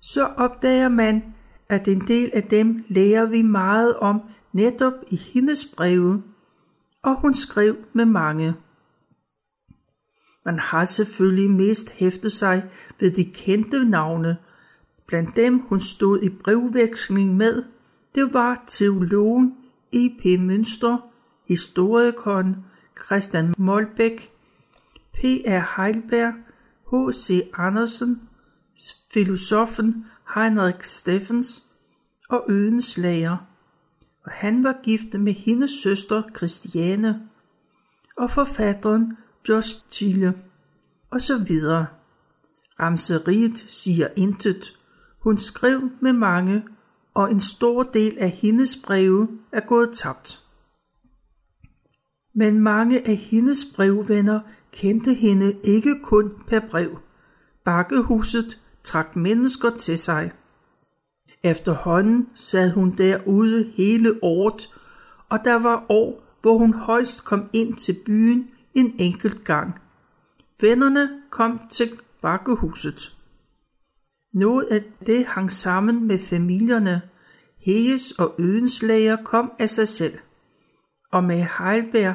Så 0.00 0.24
opdager 0.24 0.88
man, 0.88 1.34
at 1.68 1.88
en 1.88 2.00
del 2.00 2.30
af 2.34 2.42
dem 2.42 2.84
lærer 2.88 3.24
vi 3.26 3.42
meget 3.42 3.96
om 3.96 4.20
netop 4.52 4.92
i 5.10 5.16
hendes 5.16 5.64
breve, 5.76 6.22
og 7.02 7.20
hun 7.20 7.34
skrev 7.34 7.76
med 7.92 8.04
mange. 8.04 8.54
Man 10.44 10.58
har 10.58 10.84
selvfølgelig 10.84 11.50
mest 11.50 11.90
hæftet 11.90 12.32
sig 12.32 12.64
ved 13.00 13.10
de 13.10 13.24
kendte 13.24 13.84
navne. 13.84 14.36
Blandt 15.06 15.36
dem 15.36 15.58
hun 15.58 15.80
stod 15.80 16.22
i 16.22 16.28
brevveksling 16.28 17.36
med, 17.36 17.64
det 18.14 18.34
var 18.34 18.64
teologen 18.66 19.56
E.P. 19.92 20.40
Mønster, 20.40 20.98
historikeren 21.48 22.56
Christian 23.06 23.54
Molbæk, 23.58 24.30
P.R. 25.12 25.60
H. 25.60 26.34
H.C. 26.92 27.50
Andersen, 27.54 28.28
filosofen 29.12 30.06
Heinrich 30.34 30.84
Steffens 30.84 31.66
og 32.28 32.44
Ødens 32.48 32.98
lærer. 32.98 33.36
Og 34.24 34.32
han 34.32 34.64
var 34.64 34.76
gift 34.82 35.14
med 35.14 35.32
hendes 35.32 35.70
søster 35.70 36.22
Christiane 36.36 37.20
og 38.16 38.30
forfatteren 38.30 39.16
Josh 39.48 39.84
Chile 39.90 40.34
og 41.10 41.20
så 41.20 41.38
videre. 41.38 41.86
Ramseriet 42.80 43.58
siger 43.58 44.08
intet. 44.16 44.78
Hun 45.18 45.38
skrev 45.38 45.90
med 46.00 46.12
mange, 46.12 46.64
og 47.14 47.30
en 47.30 47.40
stor 47.40 47.82
del 47.82 48.18
af 48.18 48.30
hendes 48.30 48.76
breve 48.86 49.28
er 49.52 49.60
gået 49.60 49.90
tabt 49.94 50.42
men 52.34 52.60
mange 52.60 53.08
af 53.08 53.16
hendes 53.16 53.64
brevvenner 53.76 54.40
kendte 54.72 55.14
hende 55.14 55.56
ikke 55.64 56.00
kun 56.02 56.32
per 56.46 56.60
brev. 56.70 56.98
Bakkehuset 57.64 58.58
trak 58.84 59.16
mennesker 59.16 59.70
til 59.70 59.98
sig. 59.98 60.32
Efterhånden 61.42 62.28
sad 62.34 62.70
hun 62.70 62.96
derude 62.96 63.72
hele 63.76 64.18
året, 64.22 64.68
og 65.28 65.38
der 65.44 65.54
var 65.54 65.86
år, 65.88 66.24
hvor 66.42 66.58
hun 66.58 66.74
højst 66.74 67.24
kom 67.24 67.50
ind 67.52 67.76
til 67.76 67.96
byen 68.06 68.50
en 68.74 68.94
enkelt 68.98 69.44
gang. 69.44 69.80
Vennerne 70.60 71.08
kom 71.30 71.60
til 71.70 71.90
bakkehuset. 72.20 73.16
Noget 74.34 74.64
af 74.64 74.82
det 75.06 75.26
hang 75.26 75.52
sammen 75.52 76.06
med 76.06 76.18
familierne. 76.18 77.02
Heges 77.58 78.12
og 78.12 78.34
Øens 78.38 78.82
læger 78.82 79.16
kom 79.24 79.52
af 79.58 79.70
sig 79.70 79.88
selv 79.88 80.18
og 81.12 81.24
med 81.24 81.46
Heilberg, 81.58 82.14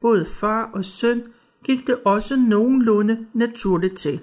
både 0.00 0.26
far 0.26 0.70
og 0.74 0.84
søn, 0.84 1.22
gik 1.64 1.86
det 1.86 1.98
også 2.04 2.36
nogenlunde 2.36 3.26
naturligt 3.32 3.98
til. 3.98 4.20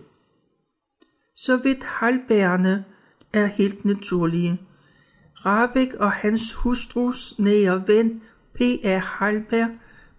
Så 1.36 1.58
vidt 1.58 1.88
Heilbergerne 2.00 2.86
er 3.34 3.46
helt 3.46 3.86
naturlige. 3.86 4.62
Rabeck 5.46 5.94
og 5.94 6.12
hans 6.12 6.54
hustrus 6.54 7.40
nære 7.40 7.88
ven 7.88 8.22
P.A. 8.54 9.02
Heilberg 9.20 9.70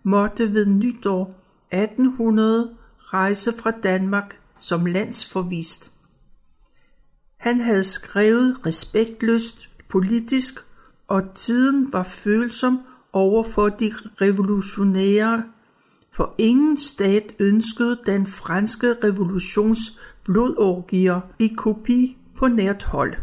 måtte 0.02 0.52
ved 0.54 0.66
nytår 0.66 1.42
1800 1.72 2.76
rejse 2.98 3.52
fra 3.52 3.70
Danmark 3.70 4.40
som 4.58 4.86
landsforvist. 4.86 5.92
Han 7.36 7.60
havde 7.60 7.84
skrevet 7.84 8.66
respektløst 8.66 9.68
politisk, 9.88 10.54
og 11.08 11.34
tiden 11.34 11.92
var 11.92 12.02
følsom 12.02 12.80
over 13.16 13.42
for 13.42 13.68
de 13.68 13.92
revolutionære, 14.20 15.44
for 16.12 16.34
ingen 16.38 16.76
stat 16.76 17.34
ønskede 17.38 18.00
den 18.06 18.26
franske 18.26 18.96
revolutions 19.04 20.00
blodorgier 20.24 21.20
i 21.38 21.48
kopi 21.56 22.18
på 22.36 22.48
nært 22.48 22.82
hold. 22.82 23.14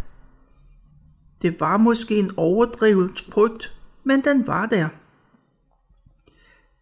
Det 1.42 1.60
var 1.60 1.78
måske 1.78 2.16
en 2.16 2.32
overdrevet 2.38 3.26
frygt, 3.32 3.76
men 4.04 4.24
den 4.24 4.48
var 4.48 4.66
der. 4.66 4.90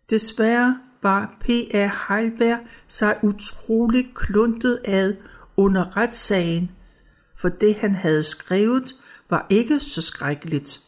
Desværre 0.09 0.79
var 1.03 1.37
P.A. 1.39 1.91
Heilberg 2.07 2.59
sig 2.87 3.17
utrolig 3.23 4.11
kluntet 4.15 4.79
ad 4.85 5.15
under 5.57 5.97
retssagen, 5.97 6.71
for 7.35 7.49
det 7.49 7.75
han 7.75 7.95
havde 7.95 8.23
skrevet 8.23 8.95
var 9.29 9.45
ikke 9.49 9.79
så 9.79 10.01
skrækkeligt. 10.01 10.79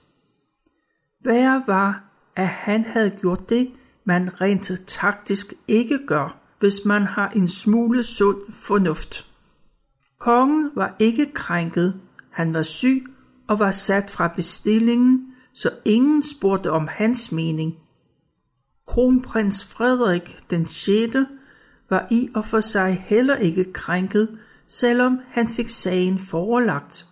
Værre 1.26 1.64
var, 1.68 2.13
at 2.36 2.48
han 2.48 2.86
havde 2.86 3.10
gjort 3.10 3.50
det, 3.50 3.72
man 4.06 4.42
rent 4.42 4.72
taktisk 4.88 5.54
ikke 5.68 6.00
gør, 6.08 6.38
hvis 6.60 6.86
man 6.86 7.04
har 7.04 7.30
en 7.30 7.48
smule 7.50 8.04
sund 8.04 8.54
fornuft. 8.54 9.28
Kongen 10.20 10.72
var 10.76 10.96
ikke 11.00 11.32
krænket, 11.34 12.02
han 12.32 12.54
var 12.54 12.64
syg 12.64 13.06
og 13.48 13.60
var 13.60 13.72
sat 13.72 14.10
fra 14.10 14.28
bestillingen, 14.28 15.34
så 15.54 15.72
ingen 15.86 16.24
spurgte 16.38 16.72
om 16.72 16.88
hans 16.88 17.32
mening. 17.32 17.78
Kronprins 18.88 19.66
Frederik 19.66 20.40
den 20.50 20.66
6. 20.66 21.16
var 21.90 22.08
i 22.12 22.30
og 22.36 22.46
for 22.46 22.60
sig 22.60 23.04
heller 23.08 23.36
ikke 23.36 23.74
krænket, 23.74 24.38
selvom 24.68 25.20
han 25.28 25.48
fik 25.48 25.70
sagen 25.70 26.20
forelagt. 26.20 27.06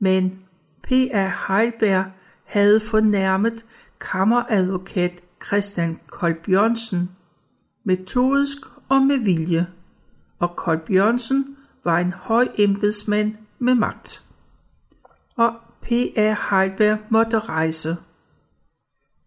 Men 0.00 0.40
P.A. 0.82 1.32
Heilberg 1.48 2.04
havde 2.44 2.80
fornærmet 2.80 3.64
kammeradvokat 4.00 5.22
Christian 5.46 6.00
Kolbjørnsen 6.06 7.10
metodisk 7.86 8.58
og 8.88 9.02
med 9.02 9.18
vilje, 9.18 9.66
og 10.38 10.56
Kolbjørnsen 10.56 11.56
var 11.84 11.98
en 11.98 12.12
høj 12.12 12.48
embedsmand 12.58 13.34
med 13.58 13.74
magt. 13.74 14.24
Og 15.36 15.54
P.A. 15.82 16.36
Heilberg 16.50 16.98
måtte 17.10 17.38
rejse. 17.38 17.96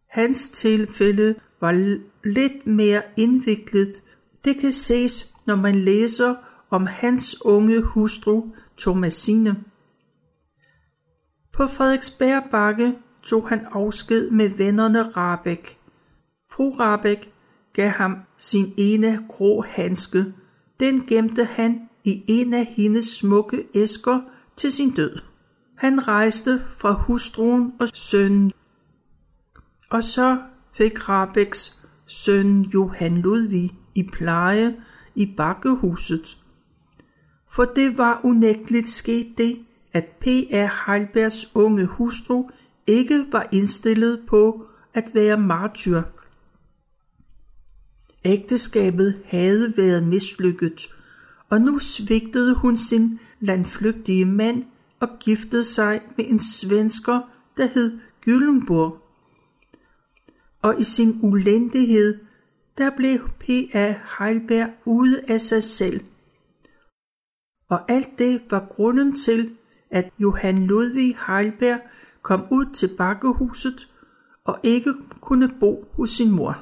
Hans 0.09 0.49
tilfælde 0.49 1.35
var 1.61 1.71
lidt 2.23 2.67
mere 2.67 3.01
indviklet. 3.17 4.03
Det 4.45 4.57
kan 4.57 4.71
ses, 4.71 5.35
når 5.45 5.55
man 5.55 5.75
læser 5.75 6.35
om 6.69 6.85
hans 6.85 7.41
unge 7.41 7.81
hustru 7.81 8.43
Thomasine. 8.77 9.63
På 11.53 11.67
Frederiksberg 11.67 12.43
Bakke 12.51 12.97
tog 13.29 13.49
han 13.49 13.65
afsked 13.71 14.29
med 14.29 14.49
vennerne 14.49 15.01
Rabeck. 15.01 15.77
Fru 16.51 16.69
Rabeck 16.69 17.31
gav 17.73 17.89
ham 17.89 18.17
sin 18.37 18.73
ene 18.77 19.25
grå 19.27 19.61
handske. 19.61 20.25
Den 20.79 21.05
gemte 21.05 21.45
han 21.45 21.89
i 22.03 22.23
en 22.27 22.53
af 22.53 22.65
hendes 22.65 23.03
smukke 23.03 23.63
æsker 23.73 24.19
til 24.55 24.71
sin 24.71 24.91
død. 24.91 25.19
Han 25.75 26.07
rejste 26.07 26.61
fra 26.77 26.91
hustruen 26.91 27.73
og 27.79 27.89
sønnen. 27.93 28.51
Og 29.89 30.03
så 30.03 30.37
fik 30.73 31.09
Rabeks 31.09 31.87
søn 32.05 32.61
Johan 32.61 33.17
Ludvig 33.17 33.71
i 33.95 34.09
pleje 34.13 34.75
i 35.15 35.33
bakkehuset. 35.37 36.37
For 37.51 37.65
det 37.65 37.97
var 37.97 38.21
unægteligt 38.23 38.89
sket 38.89 39.37
det, 39.37 39.59
at 39.93 40.05
P.R. 40.05 40.91
Heilbergs 40.91 41.55
unge 41.55 41.85
hustru 41.85 42.49
ikke 42.89 43.25
var 43.31 43.49
indstillet 43.51 44.23
på 44.27 44.65
at 44.93 45.11
være 45.13 45.37
martyr. 45.37 46.01
Ægteskabet 48.25 49.21
havde 49.25 49.77
været 49.77 50.07
mislykket, 50.07 50.87
og 51.49 51.61
nu 51.61 51.79
svigtede 51.79 52.55
hun 52.55 52.77
sin 52.77 53.19
landflygtige 53.39 54.25
mand 54.25 54.63
og 54.99 55.09
giftede 55.19 55.63
sig 55.63 56.01
med 56.17 56.25
en 56.27 56.39
svensker, 56.39 57.21
der 57.57 57.65
hed 57.65 57.99
Gyllenborg. 58.21 58.97
Og 60.61 60.79
i 60.79 60.83
sin 60.83 61.19
ulendighed, 61.21 62.19
der 62.77 62.89
blev 62.89 63.29
P.A. 63.39 63.93
Heilberg 64.19 64.69
ude 64.85 65.21
af 65.27 65.41
sig 65.41 65.63
selv. 65.63 66.01
Og 67.69 67.91
alt 67.91 68.19
det 68.19 68.41
var 68.49 68.67
grunden 68.69 69.15
til, 69.15 69.55
at 69.91 70.11
Johan 70.19 70.67
Ludvig 70.67 71.17
Heilberg 71.27 71.79
kom 72.21 72.45
ud 72.51 72.65
til 72.73 72.89
bakkehuset 72.97 73.87
og 74.43 74.59
ikke 74.63 74.93
kunne 75.21 75.49
bo 75.59 75.87
hos 75.97 76.09
sin 76.09 76.31
mor. 76.31 76.57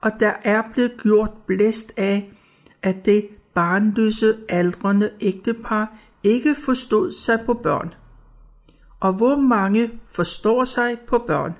Og 0.00 0.12
der 0.20 0.32
er 0.44 0.62
blevet 0.72 0.92
gjort 1.02 1.34
blæst 1.46 1.92
af, 1.96 2.32
at 2.82 3.04
det 3.04 3.28
barnløse 3.54 4.36
aldrende 4.48 5.10
ægtepar 5.20 5.98
ikke 6.22 6.54
forstod 6.54 7.12
sig 7.12 7.40
på 7.46 7.54
børn. 7.54 7.94
Og 9.00 9.12
hvor 9.12 9.36
mange 9.36 10.00
forstår 10.08 10.64
sig 10.64 10.98
på 11.06 11.18
børn? 11.18 11.56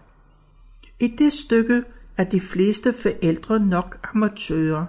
I 1.01 1.07
det 1.07 1.33
stykke 1.33 1.85
er 2.17 2.25
de 2.25 2.41
fleste 2.41 2.93
forældre 2.93 3.61
nok 3.61 3.99
amatører. 4.15 4.87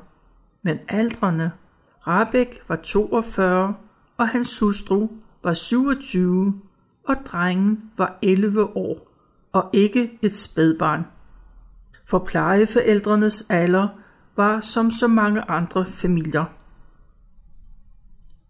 Men 0.61 0.77
aldrene, 0.87 1.51
Rabeck 2.07 2.63
var 2.67 2.75
42, 2.75 3.75
og 4.17 4.27
hans 4.27 4.59
hustru 4.59 5.07
var 5.43 5.53
27, 5.53 6.61
og 7.07 7.15
drengen 7.25 7.91
var 7.97 8.19
11 8.21 8.77
år, 8.77 9.11
og 9.51 9.69
ikke 9.73 10.19
et 10.21 10.35
spædbarn. 10.35 11.05
For 12.05 12.19
plejeforældrenes 12.19 13.45
alder 13.49 13.87
var 14.35 14.59
som 14.59 14.91
så 14.91 15.07
mange 15.07 15.41
andre 15.41 15.85
familier. 15.85 16.45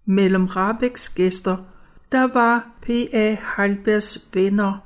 Mellem 0.06 0.46
Rabeks 0.46 1.10
gæster, 1.10 1.58
der 2.12 2.34
var 2.34 2.70
P.A. 2.82 3.38
Heilbergs 3.58 4.30
venner, 4.34 4.78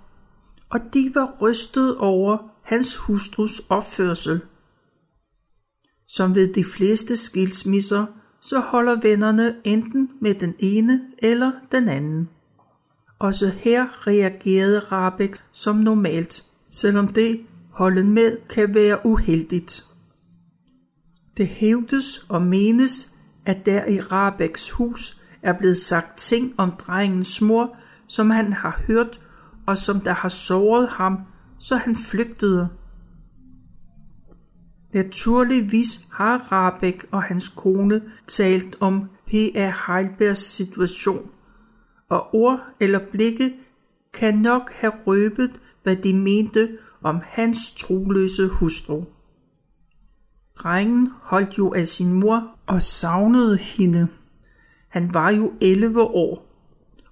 og 0.69 0.79
de 0.93 1.11
var 1.15 1.37
rystet 1.41 1.97
over 1.97 2.37
hans 2.61 2.97
hustrus 2.97 3.61
opførsel. 3.69 4.41
Som 6.07 6.35
ved 6.35 6.53
de 6.53 6.63
fleste 6.75 7.15
skilsmisser, 7.15 8.05
så 8.41 8.59
holder 8.59 9.01
vennerne 9.01 9.55
enten 9.63 10.09
med 10.21 10.35
den 10.35 10.55
ene 10.59 11.01
eller 11.17 11.51
den 11.71 11.89
anden. 11.89 12.29
Også 13.21 13.47
her 13.47 14.07
reagerede 14.07 14.79
Rabeck 14.79 15.35
som 15.51 15.75
normalt, 15.75 16.43
selvom 16.69 17.07
det 17.07 17.45
holden 17.69 18.11
med 18.11 18.37
kan 18.49 18.73
være 18.73 19.05
uheldigt. 19.05 19.85
Det 21.37 21.47
hævdes 21.47 22.25
og 22.29 22.41
menes, 22.41 23.15
at 23.45 23.65
der 23.65 23.85
i 23.85 23.99
Rabeks 23.99 24.71
hus 24.71 25.21
er 25.41 25.53
blevet 25.53 25.77
sagt 25.77 26.17
ting 26.17 26.53
om 26.57 26.71
drengens 26.71 27.41
mor, 27.41 27.75
som 28.07 28.29
han 28.29 28.53
har 28.53 28.83
hørt, 28.87 29.19
og 29.65 29.77
som 29.77 29.99
der 29.99 30.13
har 30.13 30.29
såret 30.29 30.89
ham, 30.89 31.17
så 31.59 31.75
han 31.75 31.95
flygtede. 31.95 32.69
Naturligvis 34.93 36.07
har 36.11 36.37
Rabeck 36.51 37.05
og 37.11 37.23
hans 37.23 37.49
kone 37.49 38.01
talt 38.27 38.77
om 38.79 39.09
P.A. 39.27 39.73
Heilbergs 39.87 40.39
situation, 40.39 41.29
og 42.11 42.35
ord 42.35 42.59
eller 42.79 42.99
blikke 43.11 43.53
kan 44.13 44.37
nok 44.37 44.71
have 44.71 44.93
røbet, 45.07 45.59
hvad 45.83 45.95
de 45.95 46.13
mente 46.13 46.77
om 47.01 47.19
hans 47.23 47.71
troløse 47.71 48.47
hustru. 48.47 49.03
Drengen 50.55 51.09
holdt 51.21 51.57
jo 51.57 51.73
af 51.73 51.87
sin 51.87 52.13
mor 52.13 52.55
og 52.65 52.81
savnede 52.81 53.57
hende. 53.57 54.07
Han 54.87 55.13
var 55.13 55.29
jo 55.29 55.53
11 55.61 56.01
år, 56.01 56.45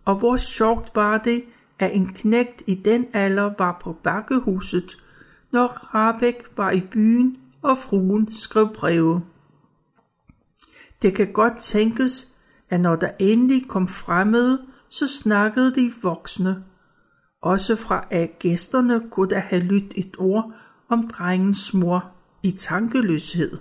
og 0.05 0.15
hvor 0.15 0.35
sjovt 0.35 0.91
var 0.95 1.17
det, 1.17 1.43
at 1.79 1.95
en 1.95 2.13
knægt 2.13 2.63
i 2.67 2.75
den 2.75 3.05
alder 3.13 3.53
var 3.57 3.79
på 3.83 3.93
bakkehuset, 4.03 4.97
når 5.51 5.67
Rabeck 5.67 6.51
var 6.57 6.71
i 6.71 6.81
byen, 6.81 7.37
og 7.61 7.77
fruen 7.77 8.33
skrev 8.33 8.73
breve. 8.73 9.21
Det 11.01 11.15
kan 11.15 11.33
godt 11.33 11.57
tænkes, 11.57 12.35
at 12.69 12.79
når 12.79 12.95
der 12.95 13.11
endelig 13.19 13.67
kom 13.67 13.87
fremmede, 13.87 14.68
så 14.89 15.07
snakkede 15.07 15.75
de 15.75 15.93
voksne. 16.03 16.63
Også 17.41 17.75
fra 17.75 18.05
af 18.11 18.35
gæsterne 18.39 19.09
kunne 19.09 19.29
der 19.29 19.39
have 19.39 19.61
lyttet 19.61 19.93
et 19.95 20.15
ord 20.17 20.53
om 20.89 21.07
drengens 21.07 21.73
mor 21.73 22.11
i 22.43 22.51
tankeløshed. 22.51 23.57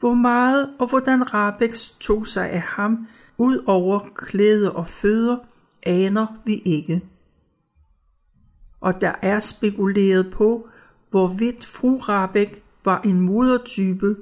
Hvor 0.00 0.14
meget 0.14 0.70
og 0.78 0.88
hvordan 0.88 1.34
Rabex 1.34 1.90
tog 2.00 2.26
sig 2.26 2.50
af 2.50 2.60
ham, 2.60 3.06
ud 3.38 3.64
over 3.66 4.00
klæde 4.14 4.72
og 4.72 4.86
fødder, 4.86 5.36
aner 5.82 6.26
vi 6.44 6.54
ikke. 6.54 7.04
Og 8.80 9.00
der 9.00 9.12
er 9.22 9.38
spekuleret 9.38 10.30
på, 10.30 10.68
hvorvidt 11.10 11.66
fru 11.66 11.98
Rabeck 11.98 12.62
var 12.84 13.00
en 13.00 13.20
modertype, 13.20 14.16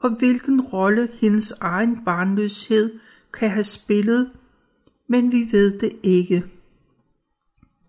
og 0.00 0.10
hvilken 0.10 0.60
rolle 0.60 1.08
hendes 1.12 1.52
egen 1.60 2.04
barnløshed 2.04 2.98
kan 3.32 3.50
have 3.50 3.62
spillet, 3.62 4.32
men 5.12 5.32
vi 5.32 5.48
ved 5.50 5.78
det 5.78 5.92
ikke. 6.02 6.44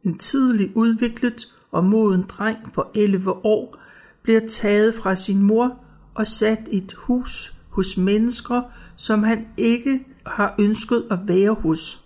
En 0.03 0.17
tidlig 0.17 0.71
udviklet 0.75 1.53
og 1.71 1.83
moden 1.83 2.25
dreng 2.27 2.73
på 2.73 2.85
11 2.95 3.45
år 3.45 3.77
bliver 4.23 4.47
taget 4.47 4.95
fra 4.95 5.15
sin 5.15 5.43
mor 5.43 5.77
og 6.13 6.27
sat 6.27 6.59
i 6.71 6.77
et 6.77 6.93
hus 6.93 7.55
hos 7.69 7.97
mennesker, 7.97 8.61
som 8.95 9.23
han 9.23 9.47
ikke 9.57 10.05
har 10.25 10.55
ønsket 10.59 11.07
at 11.11 11.19
være 11.27 11.53
hos. 11.53 12.05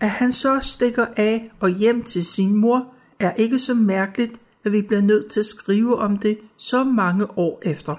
At 0.00 0.10
han 0.10 0.32
så 0.32 0.60
stikker 0.60 1.06
af 1.16 1.50
og 1.60 1.70
hjem 1.70 2.02
til 2.02 2.24
sin 2.24 2.56
mor, 2.56 2.94
er 3.18 3.32
ikke 3.32 3.58
så 3.58 3.74
mærkeligt, 3.74 4.40
at 4.64 4.72
vi 4.72 4.82
bliver 4.82 5.02
nødt 5.02 5.30
til 5.30 5.40
at 5.40 5.46
skrive 5.46 5.98
om 5.98 6.18
det 6.18 6.38
så 6.56 6.84
mange 6.84 7.38
år 7.38 7.62
efter. 7.62 7.94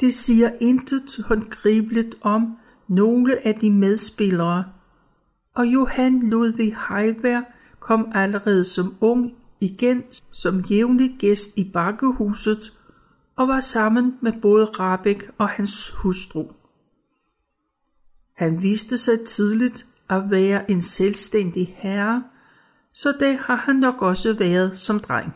Det 0.00 0.14
siger 0.14 0.50
intet 0.60 1.24
håndgribeligt 1.26 2.14
om 2.20 2.56
nogle 2.88 3.46
af 3.46 3.54
de 3.54 3.70
medspillere, 3.70 4.64
og 5.56 5.66
Johan 5.66 6.30
Ludvig 6.30 6.76
Heiberg 6.88 7.44
kom 7.80 8.12
allerede 8.14 8.64
som 8.64 8.96
ung 9.00 9.34
igen 9.60 10.04
som 10.30 10.60
jævnlig 10.60 11.16
gæst 11.18 11.56
i 11.56 11.70
bakkehuset 11.72 12.72
og 13.36 13.48
var 13.48 13.60
sammen 13.60 14.18
med 14.20 14.32
både 14.42 14.64
Rabeck 14.64 15.30
og 15.38 15.48
hans 15.48 15.90
hustru. 15.90 16.48
Han 18.36 18.62
viste 18.62 18.96
sig 18.96 19.20
tidligt 19.20 19.86
at 20.10 20.30
være 20.30 20.70
en 20.70 20.82
selvstændig 20.82 21.76
herre, 21.78 22.24
så 22.92 23.14
det 23.20 23.38
har 23.38 23.56
han 23.56 23.76
nok 23.76 24.02
også 24.02 24.32
været 24.32 24.78
som 24.78 25.00
dreng. 25.00 25.34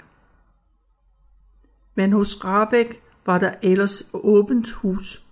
Men 1.95 2.13
hos 2.13 2.45
Rabeck 2.45 3.03
var 3.27 3.39
der 3.39 3.55
ellers 3.63 4.11
åbent 4.13 4.71
hus, 4.71 5.25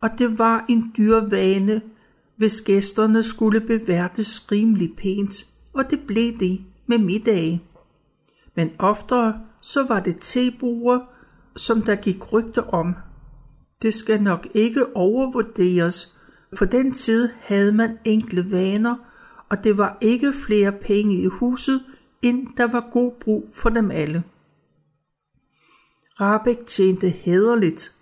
og 0.00 0.10
det 0.18 0.38
var 0.38 0.64
en 0.68 0.94
dyr 0.96 1.20
vane, 1.30 1.82
hvis 2.40 2.60
gæsterne 2.60 3.22
skulle 3.22 3.60
beværtes 3.60 4.52
rimelig 4.52 4.96
pænt, 4.96 5.46
og 5.72 5.90
det 5.90 6.00
blev 6.06 6.38
det 6.38 6.60
med 6.86 6.98
middage. 6.98 7.62
Men 8.54 8.70
oftere 8.78 9.40
så 9.60 9.86
var 9.88 10.00
det 10.00 10.16
tebruger, 10.20 11.00
som 11.56 11.82
der 11.82 11.94
gik 11.94 12.32
rygter 12.32 12.62
om. 12.62 12.94
Det 13.82 13.94
skal 13.94 14.22
nok 14.22 14.48
ikke 14.54 14.96
overvurderes, 14.96 16.18
for 16.58 16.64
den 16.64 16.92
tid 16.92 17.28
havde 17.40 17.72
man 17.72 17.98
enkle 18.04 18.50
vaner, 18.50 18.96
og 19.48 19.64
det 19.64 19.78
var 19.78 19.98
ikke 20.00 20.32
flere 20.46 20.72
penge 20.72 21.22
i 21.22 21.26
huset, 21.26 21.82
end 22.22 22.46
der 22.56 22.72
var 22.72 22.90
god 22.92 23.12
brug 23.20 23.50
for 23.54 23.70
dem 23.70 23.90
alle. 23.90 24.22
Rabeck 26.20 26.66
tjente 26.66 27.08
hederligt. 27.08 27.96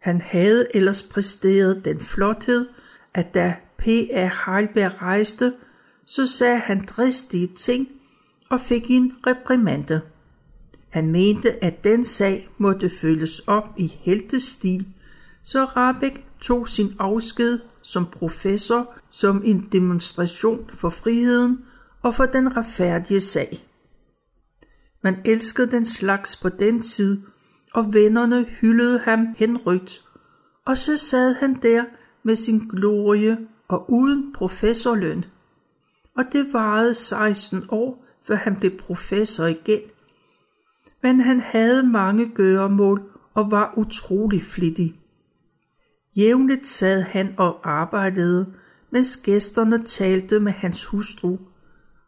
Han 0.00 0.20
havde 0.20 0.66
ellers 0.74 1.02
præsteret 1.02 1.84
den 1.84 2.00
flothed, 2.00 2.68
at 3.14 3.34
da 3.34 3.56
P.A. 3.82 4.30
Heilberg 4.46 5.02
rejste, 5.02 5.52
så 6.06 6.26
sagde 6.26 6.58
han 6.58 6.84
dristige 6.84 7.46
ting 7.46 7.88
og 8.50 8.60
fik 8.60 8.90
en 8.90 9.12
reprimande. 9.26 10.00
Han 10.88 11.10
mente, 11.10 11.64
at 11.64 11.84
den 11.84 12.04
sag 12.04 12.48
måtte 12.58 12.90
følges 12.90 13.38
op 13.38 13.64
i 13.76 13.86
heltestil, 13.86 14.86
så 15.42 15.64
Rabeck 15.64 16.24
tog 16.40 16.68
sin 16.68 16.88
afsked 16.98 17.58
som 17.82 18.06
professor 18.06 18.94
som 19.10 19.42
en 19.44 19.68
demonstration 19.72 20.70
for 20.72 20.90
friheden 20.90 21.64
og 22.02 22.14
for 22.14 22.26
den 22.26 22.56
retfærdige 22.56 23.20
sag. 23.20 23.68
Man 25.02 25.16
elskede 25.24 25.70
den 25.70 25.84
slags 25.84 26.36
på 26.42 26.48
den 26.48 26.82
tid, 26.82 27.22
og 27.74 27.94
vennerne 27.94 28.44
hyldede 28.44 28.98
ham 28.98 29.26
henrygt, 29.36 30.00
og 30.66 30.78
så 30.78 30.96
sad 30.96 31.34
han 31.34 31.54
der 31.62 31.84
med 32.22 32.36
sin 32.36 32.58
glorie 32.58 33.38
og 33.72 33.90
uden 33.90 34.32
professorløn. 34.32 35.24
Og 36.16 36.24
det 36.32 36.52
varede 36.52 36.94
16 36.94 37.64
år, 37.68 38.04
før 38.26 38.34
han 38.34 38.56
blev 38.56 38.78
professor 38.78 39.44
igen. 39.44 39.80
Men 41.02 41.20
han 41.20 41.40
havde 41.40 41.82
mange 41.82 42.28
gøremål 42.34 43.02
og 43.34 43.50
var 43.50 43.74
utrolig 43.76 44.42
flittig. 44.42 44.94
Jævnligt 46.16 46.66
sad 46.66 47.02
han 47.02 47.34
og 47.38 47.60
arbejdede, 47.70 48.46
mens 48.90 49.16
gæsterne 49.16 49.82
talte 49.82 50.40
med 50.40 50.52
hans 50.52 50.84
hustru, 50.84 51.38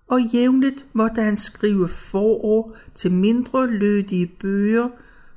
og 0.09 0.21
jævnligt 0.21 0.87
måtte 0.93 1.23
han 1.23 1.37
skrive 1.37 1.89
forår 1.89 2.77
til 2.95 3.13
mindre 3.13 3.67
lødige 3.67 4.27
bøger 4.41 4.89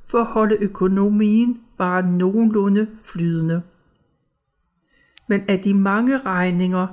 for 0.06 0.18
at 0.18 0.26
holde 0.26 0.56
økonomien 0.60 1.60
bare 1.78 2.10
nogenlunde 2.10 2.88
flydende. 3.02 3.62
Men 5.28 5.40
af 5.48 5.58
de 5.58 5.74
mange 5.74 6.18
regninger, 6.18 6.86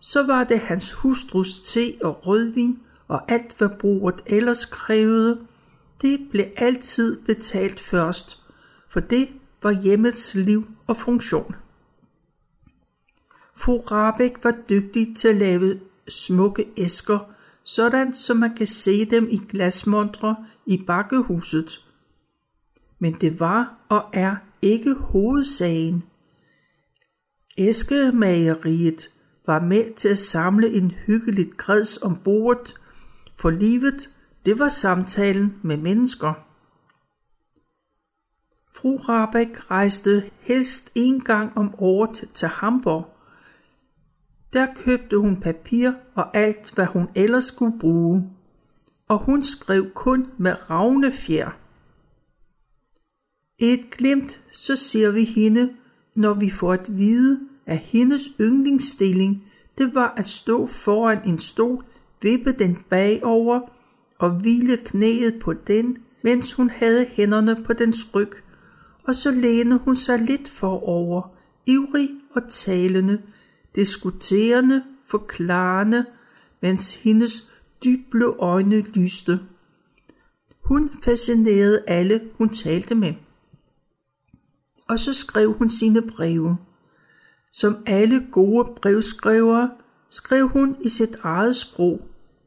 så 0.00 0.26
var 0.26 0.44
det 0.44 0.60
hans 0.60 0.92
hustrus 0.92 1.60
te 1.60 1.94
og 2.02 2.26
rødvin 2.26 2.78
og 3.08 3.32
alt 3.32 3.58
hvad 3.58 3.68
bruget 3.68 4.22
ellers 4.26 4.64
krævede, 4.64 5.40
det 6.02 6.20
blev 6.30 6.44
altid 6.56 7.20
betalt 7.22 7.80
først, 7.80 8.42
for 8.88 9.00
det 9.00 9.28
var 9.62 9.70
hjemmets 9.70 10.34
liv 10.34 10.64
og 10.86 10.96
funktion. 10.96 11.54
Fru 13.56 13.80
Rabeck 13.80 14.44
var 14.44 14.54
dygtig 14.70 15.16
til 15.16 15.28
at 15.28 15.36
lave 15.36 15.80
smukke 16.08 16.68
æsker, 16.76 17.18
sådan 17.64 18.14
som 18.14 18.36
man 18.36 18.54
kan 18.56 18.66
se 18.66 19.04
dem 19.04 19.28
i 19.30 19.36
glasmontre 19.48 20.36
i 20.66 20.84
bakkehuset. 20.86 21.84
Men 22.98 23.14
det 23.14 23.40
var 23.40 23.74
og 23.88 24.04
er 24.12 24.36
ikke 24.62 24.94
hovedsagen. 24.94 26.04
Æskemageriet 27.58 29.10
var 29.46 29.60
med 29.60 29.94
til 29.94 30.08
at 30.08 30.18
samle 30.18 30.72
en 30.72 30.90
hyggeligt 30.90 31.56
kreds 31.56 32.02
om 32.02 32.16
bordet, 32.16 32.74
for 33.36 33.50
livet, 33.50 34.10
det 34.46 34.58
var 34.58 34.68
samtalen 34.68 35.60
med 35.62 35.76
mennesker. 35.76 36.32
Fru 38.74 38.96
Rabeck 38.96 39.70
rejste 39.70 40.30
helst 40.40 40.90
en 40.94 41.20
gang 41.20 41.58
om 41.58 41.74
året 41.78 42.30
til 42.34 42.48
Hamburg. 42.48 43.06
Der 44.52 44.66
købte 44.76 45.18
hun 45.18 45.40
papir 45.40 45.92
og 46.14 46.36
alt, 46.36 46.74
hvad 46.74 46.86
hun 46.86 47.08
ellers 47.14 47.44
skulle 47.44 47.78
bruge, 47.80 48.30
og 49.08 49.24
hun 49.24 49.42
skrev 49.42 49.90
kun 49.90 50.32
med 50.38 50.70
ravnefjer. 50.70 51.50
Et 53.58 53.90
glimt, 53.90 54.40
så 54.52 54.76
ser 54.76 55.10
vi 55.10 55.24
hende, 55.24 55.76
når 56.18 56.34
vi 56.34 56.50
får 56.50 56.72
at 56.72 56.98
vide, 56.98 57.40
at 57.66 57.78
hendes 57.78 58.22
yndlingsstilling, 58.40 59.44
det 59.78 59.94
var 59.94 60.14
at 60.16 60.26
stå 60.26 60.66
foran 60.66 61.18
en 61.28 61.38
stol, 61.38 61.84
vippe 62.22 62.52
den 62.52 62.78
bagover 62.90 63.60
og 64.18 64.30
hvile 64.30 64.76
knæet 64.76 65.38
på 65.40 65.52
den, 65.52 65.96
mens 66.22 66.52
hun 66.52 66.70
havde 66.70 67.06
hænderne 67.10 67.64
på 67.64 67.72
dens 67.72 68.14
ryg 68.14 68.32
og 69.08 69.14
så 69.14 69.30
lænede 69.30 69.80
hun 69.84 69.96
sig 69.96 70.18
lidt 70.20 70.48
forover, 70.48 71.22
ivrig 71.66 72.10
og 72.34 72.42
talende, 72.48 73.22
diskuterende, 73.76 74.82
forklarende, 75.06 76.04
mens 76.62 76.94
hendes 76.94 77.50
dyble 77.84 78.24
øjne 78.24 78.80
lyste. 78.80 79.40
Hun 80.60 80.90
fascinerede 81.04 81.84
alle, 81.86 82.20
hun 82.38 82.48
talte 82.48 82.94
med. 82.94 83.14
Og 84.88 84.98
så 84.98 85.12
skrev 85.12 85.52
hun 85.52 85.70
sine 85.70 86.02
breve. 86.02 86.56
Som 87.52 87.76
alle 87.86 88.26
gode 88.32 88.72
brevskrivere 88.82 89.70
skrev 90.10 90.48
hun 90.48 90.76
i 90.80 90.88
sit 90.88 91.16
eget 91.22 91.56
sprog, 91.56 92.00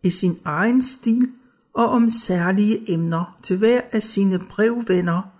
i 0.03 0.09
sin 0.09 0.39
egen 0.45 0.81
stil 0.81 1.31
og 1.73 1.89
om 1.89 2.09
særlige 2.09 2.91
emner 2.91 3.37
til 3.43 3.57
hver 3.57 3.81
af 3.91 4.03
sine 4.03 4.39
brevvenner– 4.49 5.21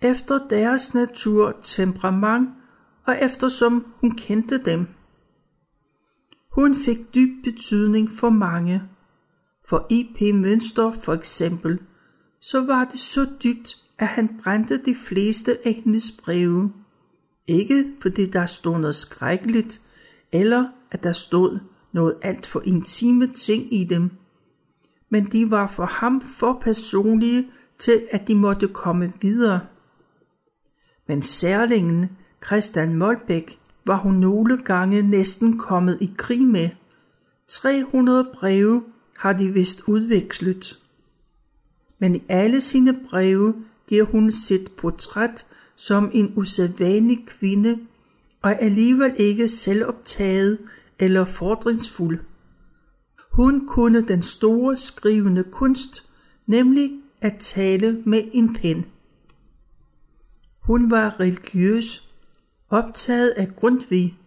efter 0.00 0.48
deres 0.48 0.94
natur, 0.94 1.56
temperament 1.62 2.48
og 3.04 3.16
eftersom 3.22 3.86
hun 4.00 4.10
kendte 4.10 4.64
dem. 4.64 4.86
Hun 6.52 6.74
fik 6.74 7.14
dyb 7.14 7.44
betydning 7.44 8.10
for 8.10 8.30
mange. 8.30 8.82
For 9.68 9.86
I.P. 9.90 10.34
Mønster 10.34 10.92
for 10.92 11.12
eksempel, 11.12 11.80
så 12.40 12.64
var 12.66 12.84
det 12.84 12.98
så 12.98 13.26
dybt, 13.44 13.76
at 13.98 14.06
han 14.06 14.40
brændte 14.42 14.78
de 14.84 14.94
fleste 14.94 15.58
af 15.66 15.72
hendes 15.84 16.20
breve. 16.24 16.72
Ikke 17.46 17.92
fordi 18.02 18.26
der 18.26 18.46
stod 18.46 18.78
noget 18.78 18.94
skrækkeligt, 18.94 19.80
eller 20.32 20.68
at 20.90 21.02
der 21.02 21.12
stod 21.12 21.58
noget 21.92 22.16
alt 22.22 22.46
for 22.46 22.62
intime 22.64 23.26
ting 23.26 23.74
i 23.74 23.84
dem, 23.84 24.10
men 25.08 25.24
de 25.24 25.50
var 25.50 25.66
for 25.66 25.86
ham 25.86 26.22
for 26.26 26.58
personlige 26.62 27.50
til, 27.78 28.06
at 28.10 28.28
de 28.28 28.34
måtte 28.34 28.68
komme 28.68 29.12
videre. 29.20 29.60
Men 31.08 31.22
særlingen 31.22 32.16
Christian 32.46 32.94
Molbæk 32.94 33.58
var 33.84 33.96
hun 33.96 34.14
nogle 34.14 34.58
gange 34.64 35.02
næsten 35.02 35.58
kommet 35.58 35.98
i 36.00 36.10
krig 36.16 36.42
med. 36.42 36.68
300 37.48 38.30
breve 38.34 38.82
har 39.18 39.32
de 39.32 39.48
vist 39.48 39.82
udvekslet. 39.86 40.78
Men 41.98 42.14
i 42.14 42.22
alle 42.28 42.60
sine 42.60 43.00
breve 43.10 43.54
giver 43.88 44.04
hun 44.04 44.32
sit 44.32 44.72
portræt 44.76 45.46
som 45.76 46.10
en 46.14 46.32
usædvanlig 46.36 47.26
kvinde, 47.26 47.78
og 48.42 48.62
alligevel 48.62 49.14
ikke 49.18 49.48
selvoptaget 49.48 50.58
eller 50.98 51.24
fordringsfuld. 51.24 52.20
Hun 53.32 53.66
kunne 53.66 54.06
den 54.06 54.22
store 54.22 54.76
skrivende 54.76 55.44
kunst, 55.44 56.10
nemlig 56.46 56.92
at 57.20 57.36
tale 57.38 58.02
med 58.04 58.22
en 58.32 58.54
pen. 58.54 58.86
Hun 60.60 60.90
var 60.90 61.20
religiøs, 61.20 62.10
optaget 62.70 63.28
af 63.28 63.56
Grundtvig, 63.56 64.18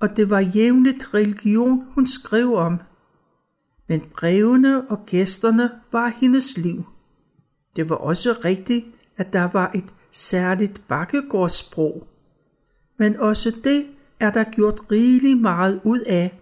og 0.00 0.16
det 0.16 0.30
var 0.30 0.40
jævnligt 0.40 1.14
religion, 1.14 1.84
hun 1.90 2.06
skrev 2.06 2.54
om. 2.54 2.80
Men 3.88 4.00
brevene 4.00 4.90
og 4.90 5.06
gæsterne 5.06 5.70
var 5.92 6.08
hendes 6.08 6.56
liv. 6.56 6.84
Det 7.76 7.90
var 7.90 7.96
også 7.96 8.32
rigtigt, 8.44 8.84
at 9.16 9.32
der 9.32 9.48
var 9.52 9.70
et 9.74 9.94
særligt 10.12 10.82
bakkegårdssprog. 10.88 12.06
Men 12.96 13.16
også 13.16 13.52
det 13.64 13.86
er 14.20 14.30
der 14.30 14.44
gjort 14.44 14.80
rigeligt 14.90 15.40
meget 15.40 15.80
ud 15.84 16.00
af, 16.00 16.38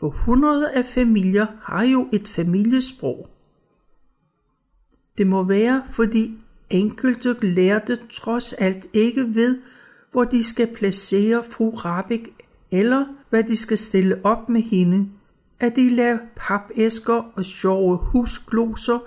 for 0.00 0.08
hundrede 0.08 0.70
af 0.70 0.86
familier 0.86 1.46
har 1.62 1.84
jo 1.84 2.08
et 2.12 2.28
familiesprog. 2.28 3.28
Det 5.18 5.26
må 5.26 5.42
være, 5.42 5.82
fordi 5.90 6.38
enkelte 6.70 7.36
lærte 7.42 7.98
trods 8.12 8.52
alt 8.52 8.86
ikke 8.92 9.34
ved, 9.34 9.58
hvor 10.12 10.24
de 10.24 10.44
skal 10.44 10.74
placere 10.74 11.44
fru 11.44 11.70
Rabik, 11.70 12.28
eller 12.70 13.06
hvad 13.30 13.44
de 13.44 13.56
skal 13.56 13.78
stille 13.78 14.24
op 14.24 14.48
med 14.48 14.62
hende, 14.62 15.08
at 15.60 15.76
de 15.76 15.90
lader 15.90 16.18
papæsker 16.36 17.32
og 17.34 17.44
sjove 17.44 17.96
husgloser 17.96 18.98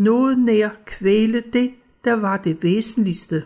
noget 0.00 0.38
nær 0.38 0.68
kvæle 0.86 1.42
det, 1.52 1.70
der 2.04 2.12
var 2.12 2.36
det 2.36 2.62
væsentligste. 2.62 3.44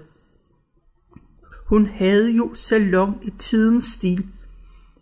Hun 1.67 1.87
havde 1.87 2.31
jo 2.31 2.55
salon 2.55 3.19
i 3.23 3.31
tidens 3.31 3.85
stil, 3.85 4.27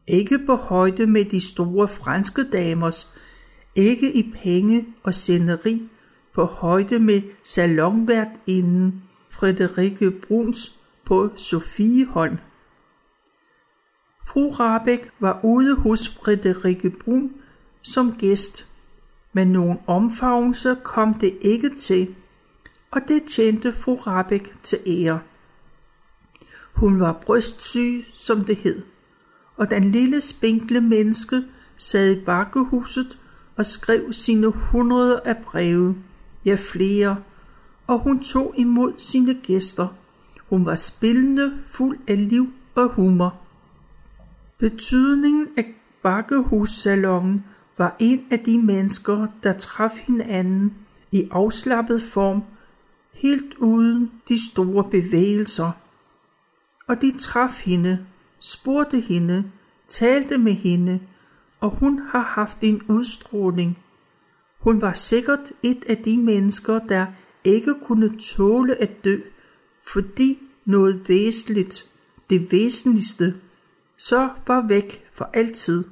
ikke 0.07 0.39
på 0.47 0.55
højde 0.57 1.07
med 1.07 1.25
de 1.25 1.41
store 1.41 1.89
franske 1.89 2.51
damers, 2.53 3.15
ikke 3.75 4.13
i 4.13 4.33
penge 4.43 4.87
og 5.03 5.15
sceneri, 5.15 5.89
på 6.35 6.45
højde 6.45 6.99
med 6.99 7.23
salonværtinden 7.45 9.03
Frederikke 9.31 10.11
Bruns 10.11 10.79
på 11.05 11.31
Sofieholm. 11.37 12.37
Fru 14.27 14.51
Rabeck 14.51 15.11
var 15.21 15.41
ude 15.45 15.77
hos 15.77 16.09
Frederikke 16.09 16.91
Brun 16.91 17.33
som 17.83 18.17
gæst, 18.17 18.72
men 19.33 19.49
nogen 19.49 19.79
omfavnelse 19.87 20.77
kom 20.83 21.15
det 21.15 21.39
ikke 21.41 21.71
til, 21.79 22.15
og 22.91 23.01
det 23.09 23.23
tjente 23.25 23.73
fru 23.73 23.95
Rabeck 23.95 24.63
til 24.63 24.79
ære. 24.87 25.21
Hun 26.73 27.01
var 27.01 27.13
brystsyg, 27.13 28.05
som 28.13 28.45
det 28.45 28.57
hed, 28.57 28.83
og 29.57 29.71
den 29.71 29.85
lille 29.85 30.21
spinkle 30.21 30.81
menneske 30.81 31.43
sad 31.77 32.17
i 32.17 32.25
bakkehuset 32.25 33.19
og 33.57 33.67
skrev 33.67 34.13
sine 34.13 34.49
hundrede 34.49 35.21
af 35.25 35.37
breve, 35.37 35.97
ja 36.45 36.57
flere, 36.61 37.17
og 37.87 37.99
hun 37.99 38.23
tog 38.23 38.55
imod 38.57 38.93
sine 38.99 39.35
gæster. 39.35 39.89
Hun 40.49 40.67
var 40.67 40.75
spillende, 40.75 41.53
fuld 41.67 41.99
af 42.09 42.29
liv 42.29 42.53
og 42.75 42.95
humor. 42.95 43.41
Betydningen 44.59 45.49
af 45.57 45.75
bakkehussalongen 46.03 47.45
var 47.79 47.97
en 47.99 48.27
af 48.31 48.39
de 48.41 48.63
mennesker, 48.63 49.27
der 49.43 49.53
traf 49.53 50.03
hinanden 50.07 50.75
i 51.13 51.29
afslappet 51.31 52.03
form, 52.03 52.43
helt 53.13 53.55
uden 53.55 54.13
de 54.29 54.51
store 54.51 54.91
bevægelser. 54.91 55.71
Og 56.87 57.01
de 57.01 57.19
traf 57.19 57.63
hende, 57.65 58.07
spurgte 58.39 59.01
hende, 59.01 59.51
talte 59.89 60.39
med 60.39 60.53
hende, 60.53 61.01
og 61.61 61.71
hun 61.71 62.01
har 62.11 62.23
haft 62.23 62.59
en 62.61 62.83
udstråling. 62.89 63.79
Hun 64.59 64.81
var 64.81 64.93
sikkert 64.93 65.53
et 65.63 65.85
af 65.89 65.97
de 65.97 66.19
mennesker, 66.19 66.79
der 66.79 67.07
ikke 67.45 67.75
kunne 67.85 68.19
tåle 68.19 68.77
at 68.77 69.05
dø, 69.05 69.17
fordi 69.87 70.39
noget 70.65 71.09
væsentligt, 71.09 71.91
det 72.31 72.53
væsentligste, 72.53 73.35
så 73.97 74.31
var 74.47 74.67
væk 74.67 75.05
for 75.13 75.31
altid. 75.33 75.85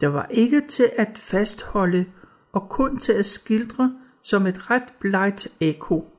Der 0.00 0.08
var 0.08 0.26
ikke 0.30 0.60
til 0.68 0.90
at 0.96 1.18
fastholde 1.18 2.06
og 2.52 2.68
kun 2.70 2.98
til 2.98 3.12
at 3.12 3.26
skildre 3.26 3.98
som 4.22 4.46
et 4.46 4.70
ret 4.70 4.94
blegt 5.00 5.48
ekko. 5.60 6.12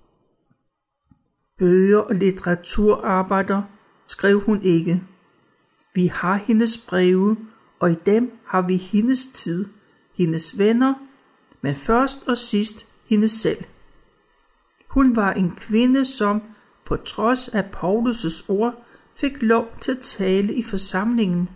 Bøger 1.58 1.98
og 1.98 2.16
litteraturarbejder 2.16 3.62
skrev 4.08 4.40
hun 4.40 4.62
ikke. 4.62 5.04
Vi 5.94 6.08
har 6.08 6.36
hendes 6.36 6.86
breve, 6.90 7.38
og 7.80 7.92
i 7.92 7.96
dem 7.96 8.40
har 8.46 8.62
vi 8.62 8.76
hendes 8.76 9.28
tid, 9.28 9.66
hendes 10.14 10.58
venner, 10.58 10.94
men 11.62 11.76
først 11.76 12.28
og 12.28 12.38
sidst 12.38 12.88
hendes 13.10 13.32
selv. 13.32 13.64
Hun 14.88 15.16
var 15.16 15.34
en 15.34 15.52
kvinde, 15.52 16.06
som 16.06 16.42
på 16.86 16.96
trods 16.96 17.48
af 17.48 17.62
Paulus' 17.76 18.46
ord 18.48 18.86
fik 19.16 19.42
lov 19.42 19.68
til 19.82 19.92
at 19.92 20.00
tale 20.00 20.54
i 20.54 20.64
forsamlingen. 20.64 21.50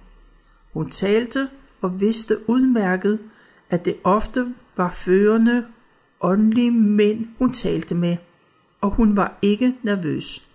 Hun 0.74 0.90
talte 0.90 1.50
og 1.82 2.00
vidste 2.00 2.50
udmærket, 2.50 3.20
at 3.70 3.86
det 3.86 3.96
ofte 4.04 4.54
var 4.78 4.90
førende 4.90 5.66
åndelige 6.22 6.72
mænd, 6.72 7.26
hun 7.38 7.54
talte 7.54 7.96
med, 7.96 8.18
og 8.82 8.90
hun 8.90 9.18
var 9.18 9.38
ikke 9.42 9.76
nervøs. 9.84 10.48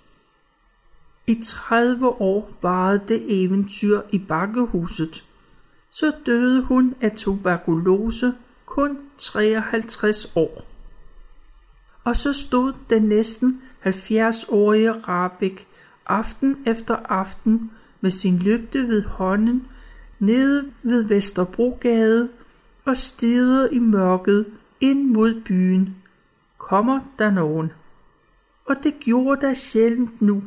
I 1.26 1.40
30 1.42 2.08
år 2.08 2.50
varede 2.62 3.00
det 3.08 3.44
eventyr 3.44 4.00
i 4.12 4.18
bakkehuset. 4.18 5.24
Så 5.90 6.12
døde 6.26 6.62
hun 6.62 6.94
af 7.00 7.12
tuberkulose 7.16 8.32
kun 8.66 8.98
53 9.18 10.32
år. 10.34 10.66
Og 12.04 12.16
så 12.16 12.32
stod 12.32 12.72
den 12.90 13.02
næsten 13.02 13.62
70-årige 13.84 14.92
Rabik 14.92 15.66
aften 16.06 16.62
efter 16.66 16.96
aften 16.96 17.70
med 18.00 18.10
sin 18.10 18.38
lygte 18.38 18.88
ved 18.88 19.04
hånden 19.04 19.66
nede 20.18 20.72
ved 20.82 21.02
Vesterbrogade 21.02 22.28
og 22.84 22.96
stirrede 22.96 23.74
i 23.74 23.78
mørket 23.78 24.46
ind 24.80 25.10
mod 25.10 25.42
byen. 25.44 25.96
Kommer 26.58 27.00
der 27.18 27.30
nogen? 27.30 27.72
Og 28.64 28.76
det 28.82 28.94
gjorde 29.00 29.40
der 29.40 29.54
sjældent 29.54 30.22
nu. 30.22 30.42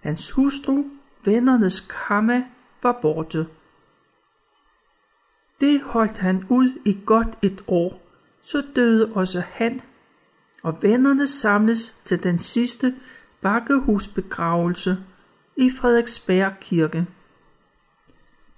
Hans 0.00 0.30
hustru, 0.30 0.84
vennernes 1.24 1.80
kamma, 2.08 2.44
var 2.82 2.98
borte. 3.02 3.46
Det 5.60 5.82
holdt 5.82 6.18
han 6.18 6.44
ud 6.48 6.80
i 6.84 6.98
godt 7.06 7.38
et 7.42 7.64
år, 7.66 8.02
så 8.42 8.62
døde 8.76 9.12
også 9.14 9.42
han, 9.46 9.80
og 10.62 10.82
vennerne 10.82 11.26
samles 11.26 11.98
til 12.04 12.22
den 12.22 12.38
sidste 12.38 12.94
bakkehusbegravelse 13.40 14.98
i 15.56 15.70
Frederiksberg 15.70 16.52
Kirke. 16.60 17.06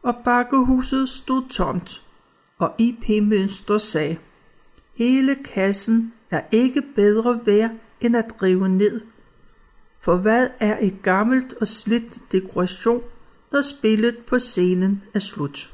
Og 0.03 0.15
bakkehuset 0.25 1.09
stod 1.09 1.49
tomt, 1.49 2.03
og 2.59 2.75
I.P. 2.79 3.23
Mønster 3.23 3.79
sagde, 3.79 4.17
hele 4.95 5.35
kassen 5.35 6.13
er 6.31 6.41
ikke 6.53 6.83
bedre 6.95 7.41
værd 7.47 7.71
end 8.01 8.17
at 8.17 8.33
drive 8.41 8.69
ned. 8.69 9.01
For 10.01 10.17
hvad 10.17 10.49
er 10.61 10.79
et 10.81 11.03
gammelt 11.03 11.55
og 11.61 11.67
slidt 11.67 12.33
dekoration, 12.33 13.03
når 13.53 13.61
spillet 13.61 14.17
på 14.19 14.39
scenen 14.39 15.03
er 15.15 15.19
slut? 15.19 15.73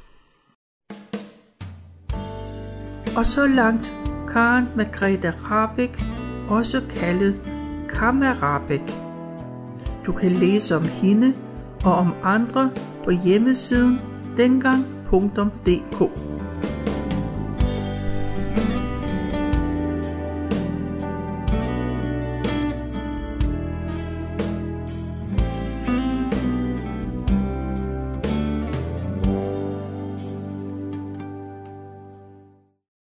Og 3.16 3.26
så 3.26 3.46
langt 3.46 3.92
Karen 4.28 4.68
Margrethe 4.76 5.30
Rabeck, 5.30 6.02
også 6.48 6.82
kaldet 6.90 7.40
Kammerabæk. 7.88 8.92
Du 10.06 10.12
kan 10.12 10.30
læse 10.30 10.76
om 10.76 10.84
hende 10.84 11.34
og 11.84 11.92
om 11.92 12.14
andre 12.22 12.70
på 13.04 13.10
hjemmesiden 13.10 14.07
dengang.dk. 14.38 15.98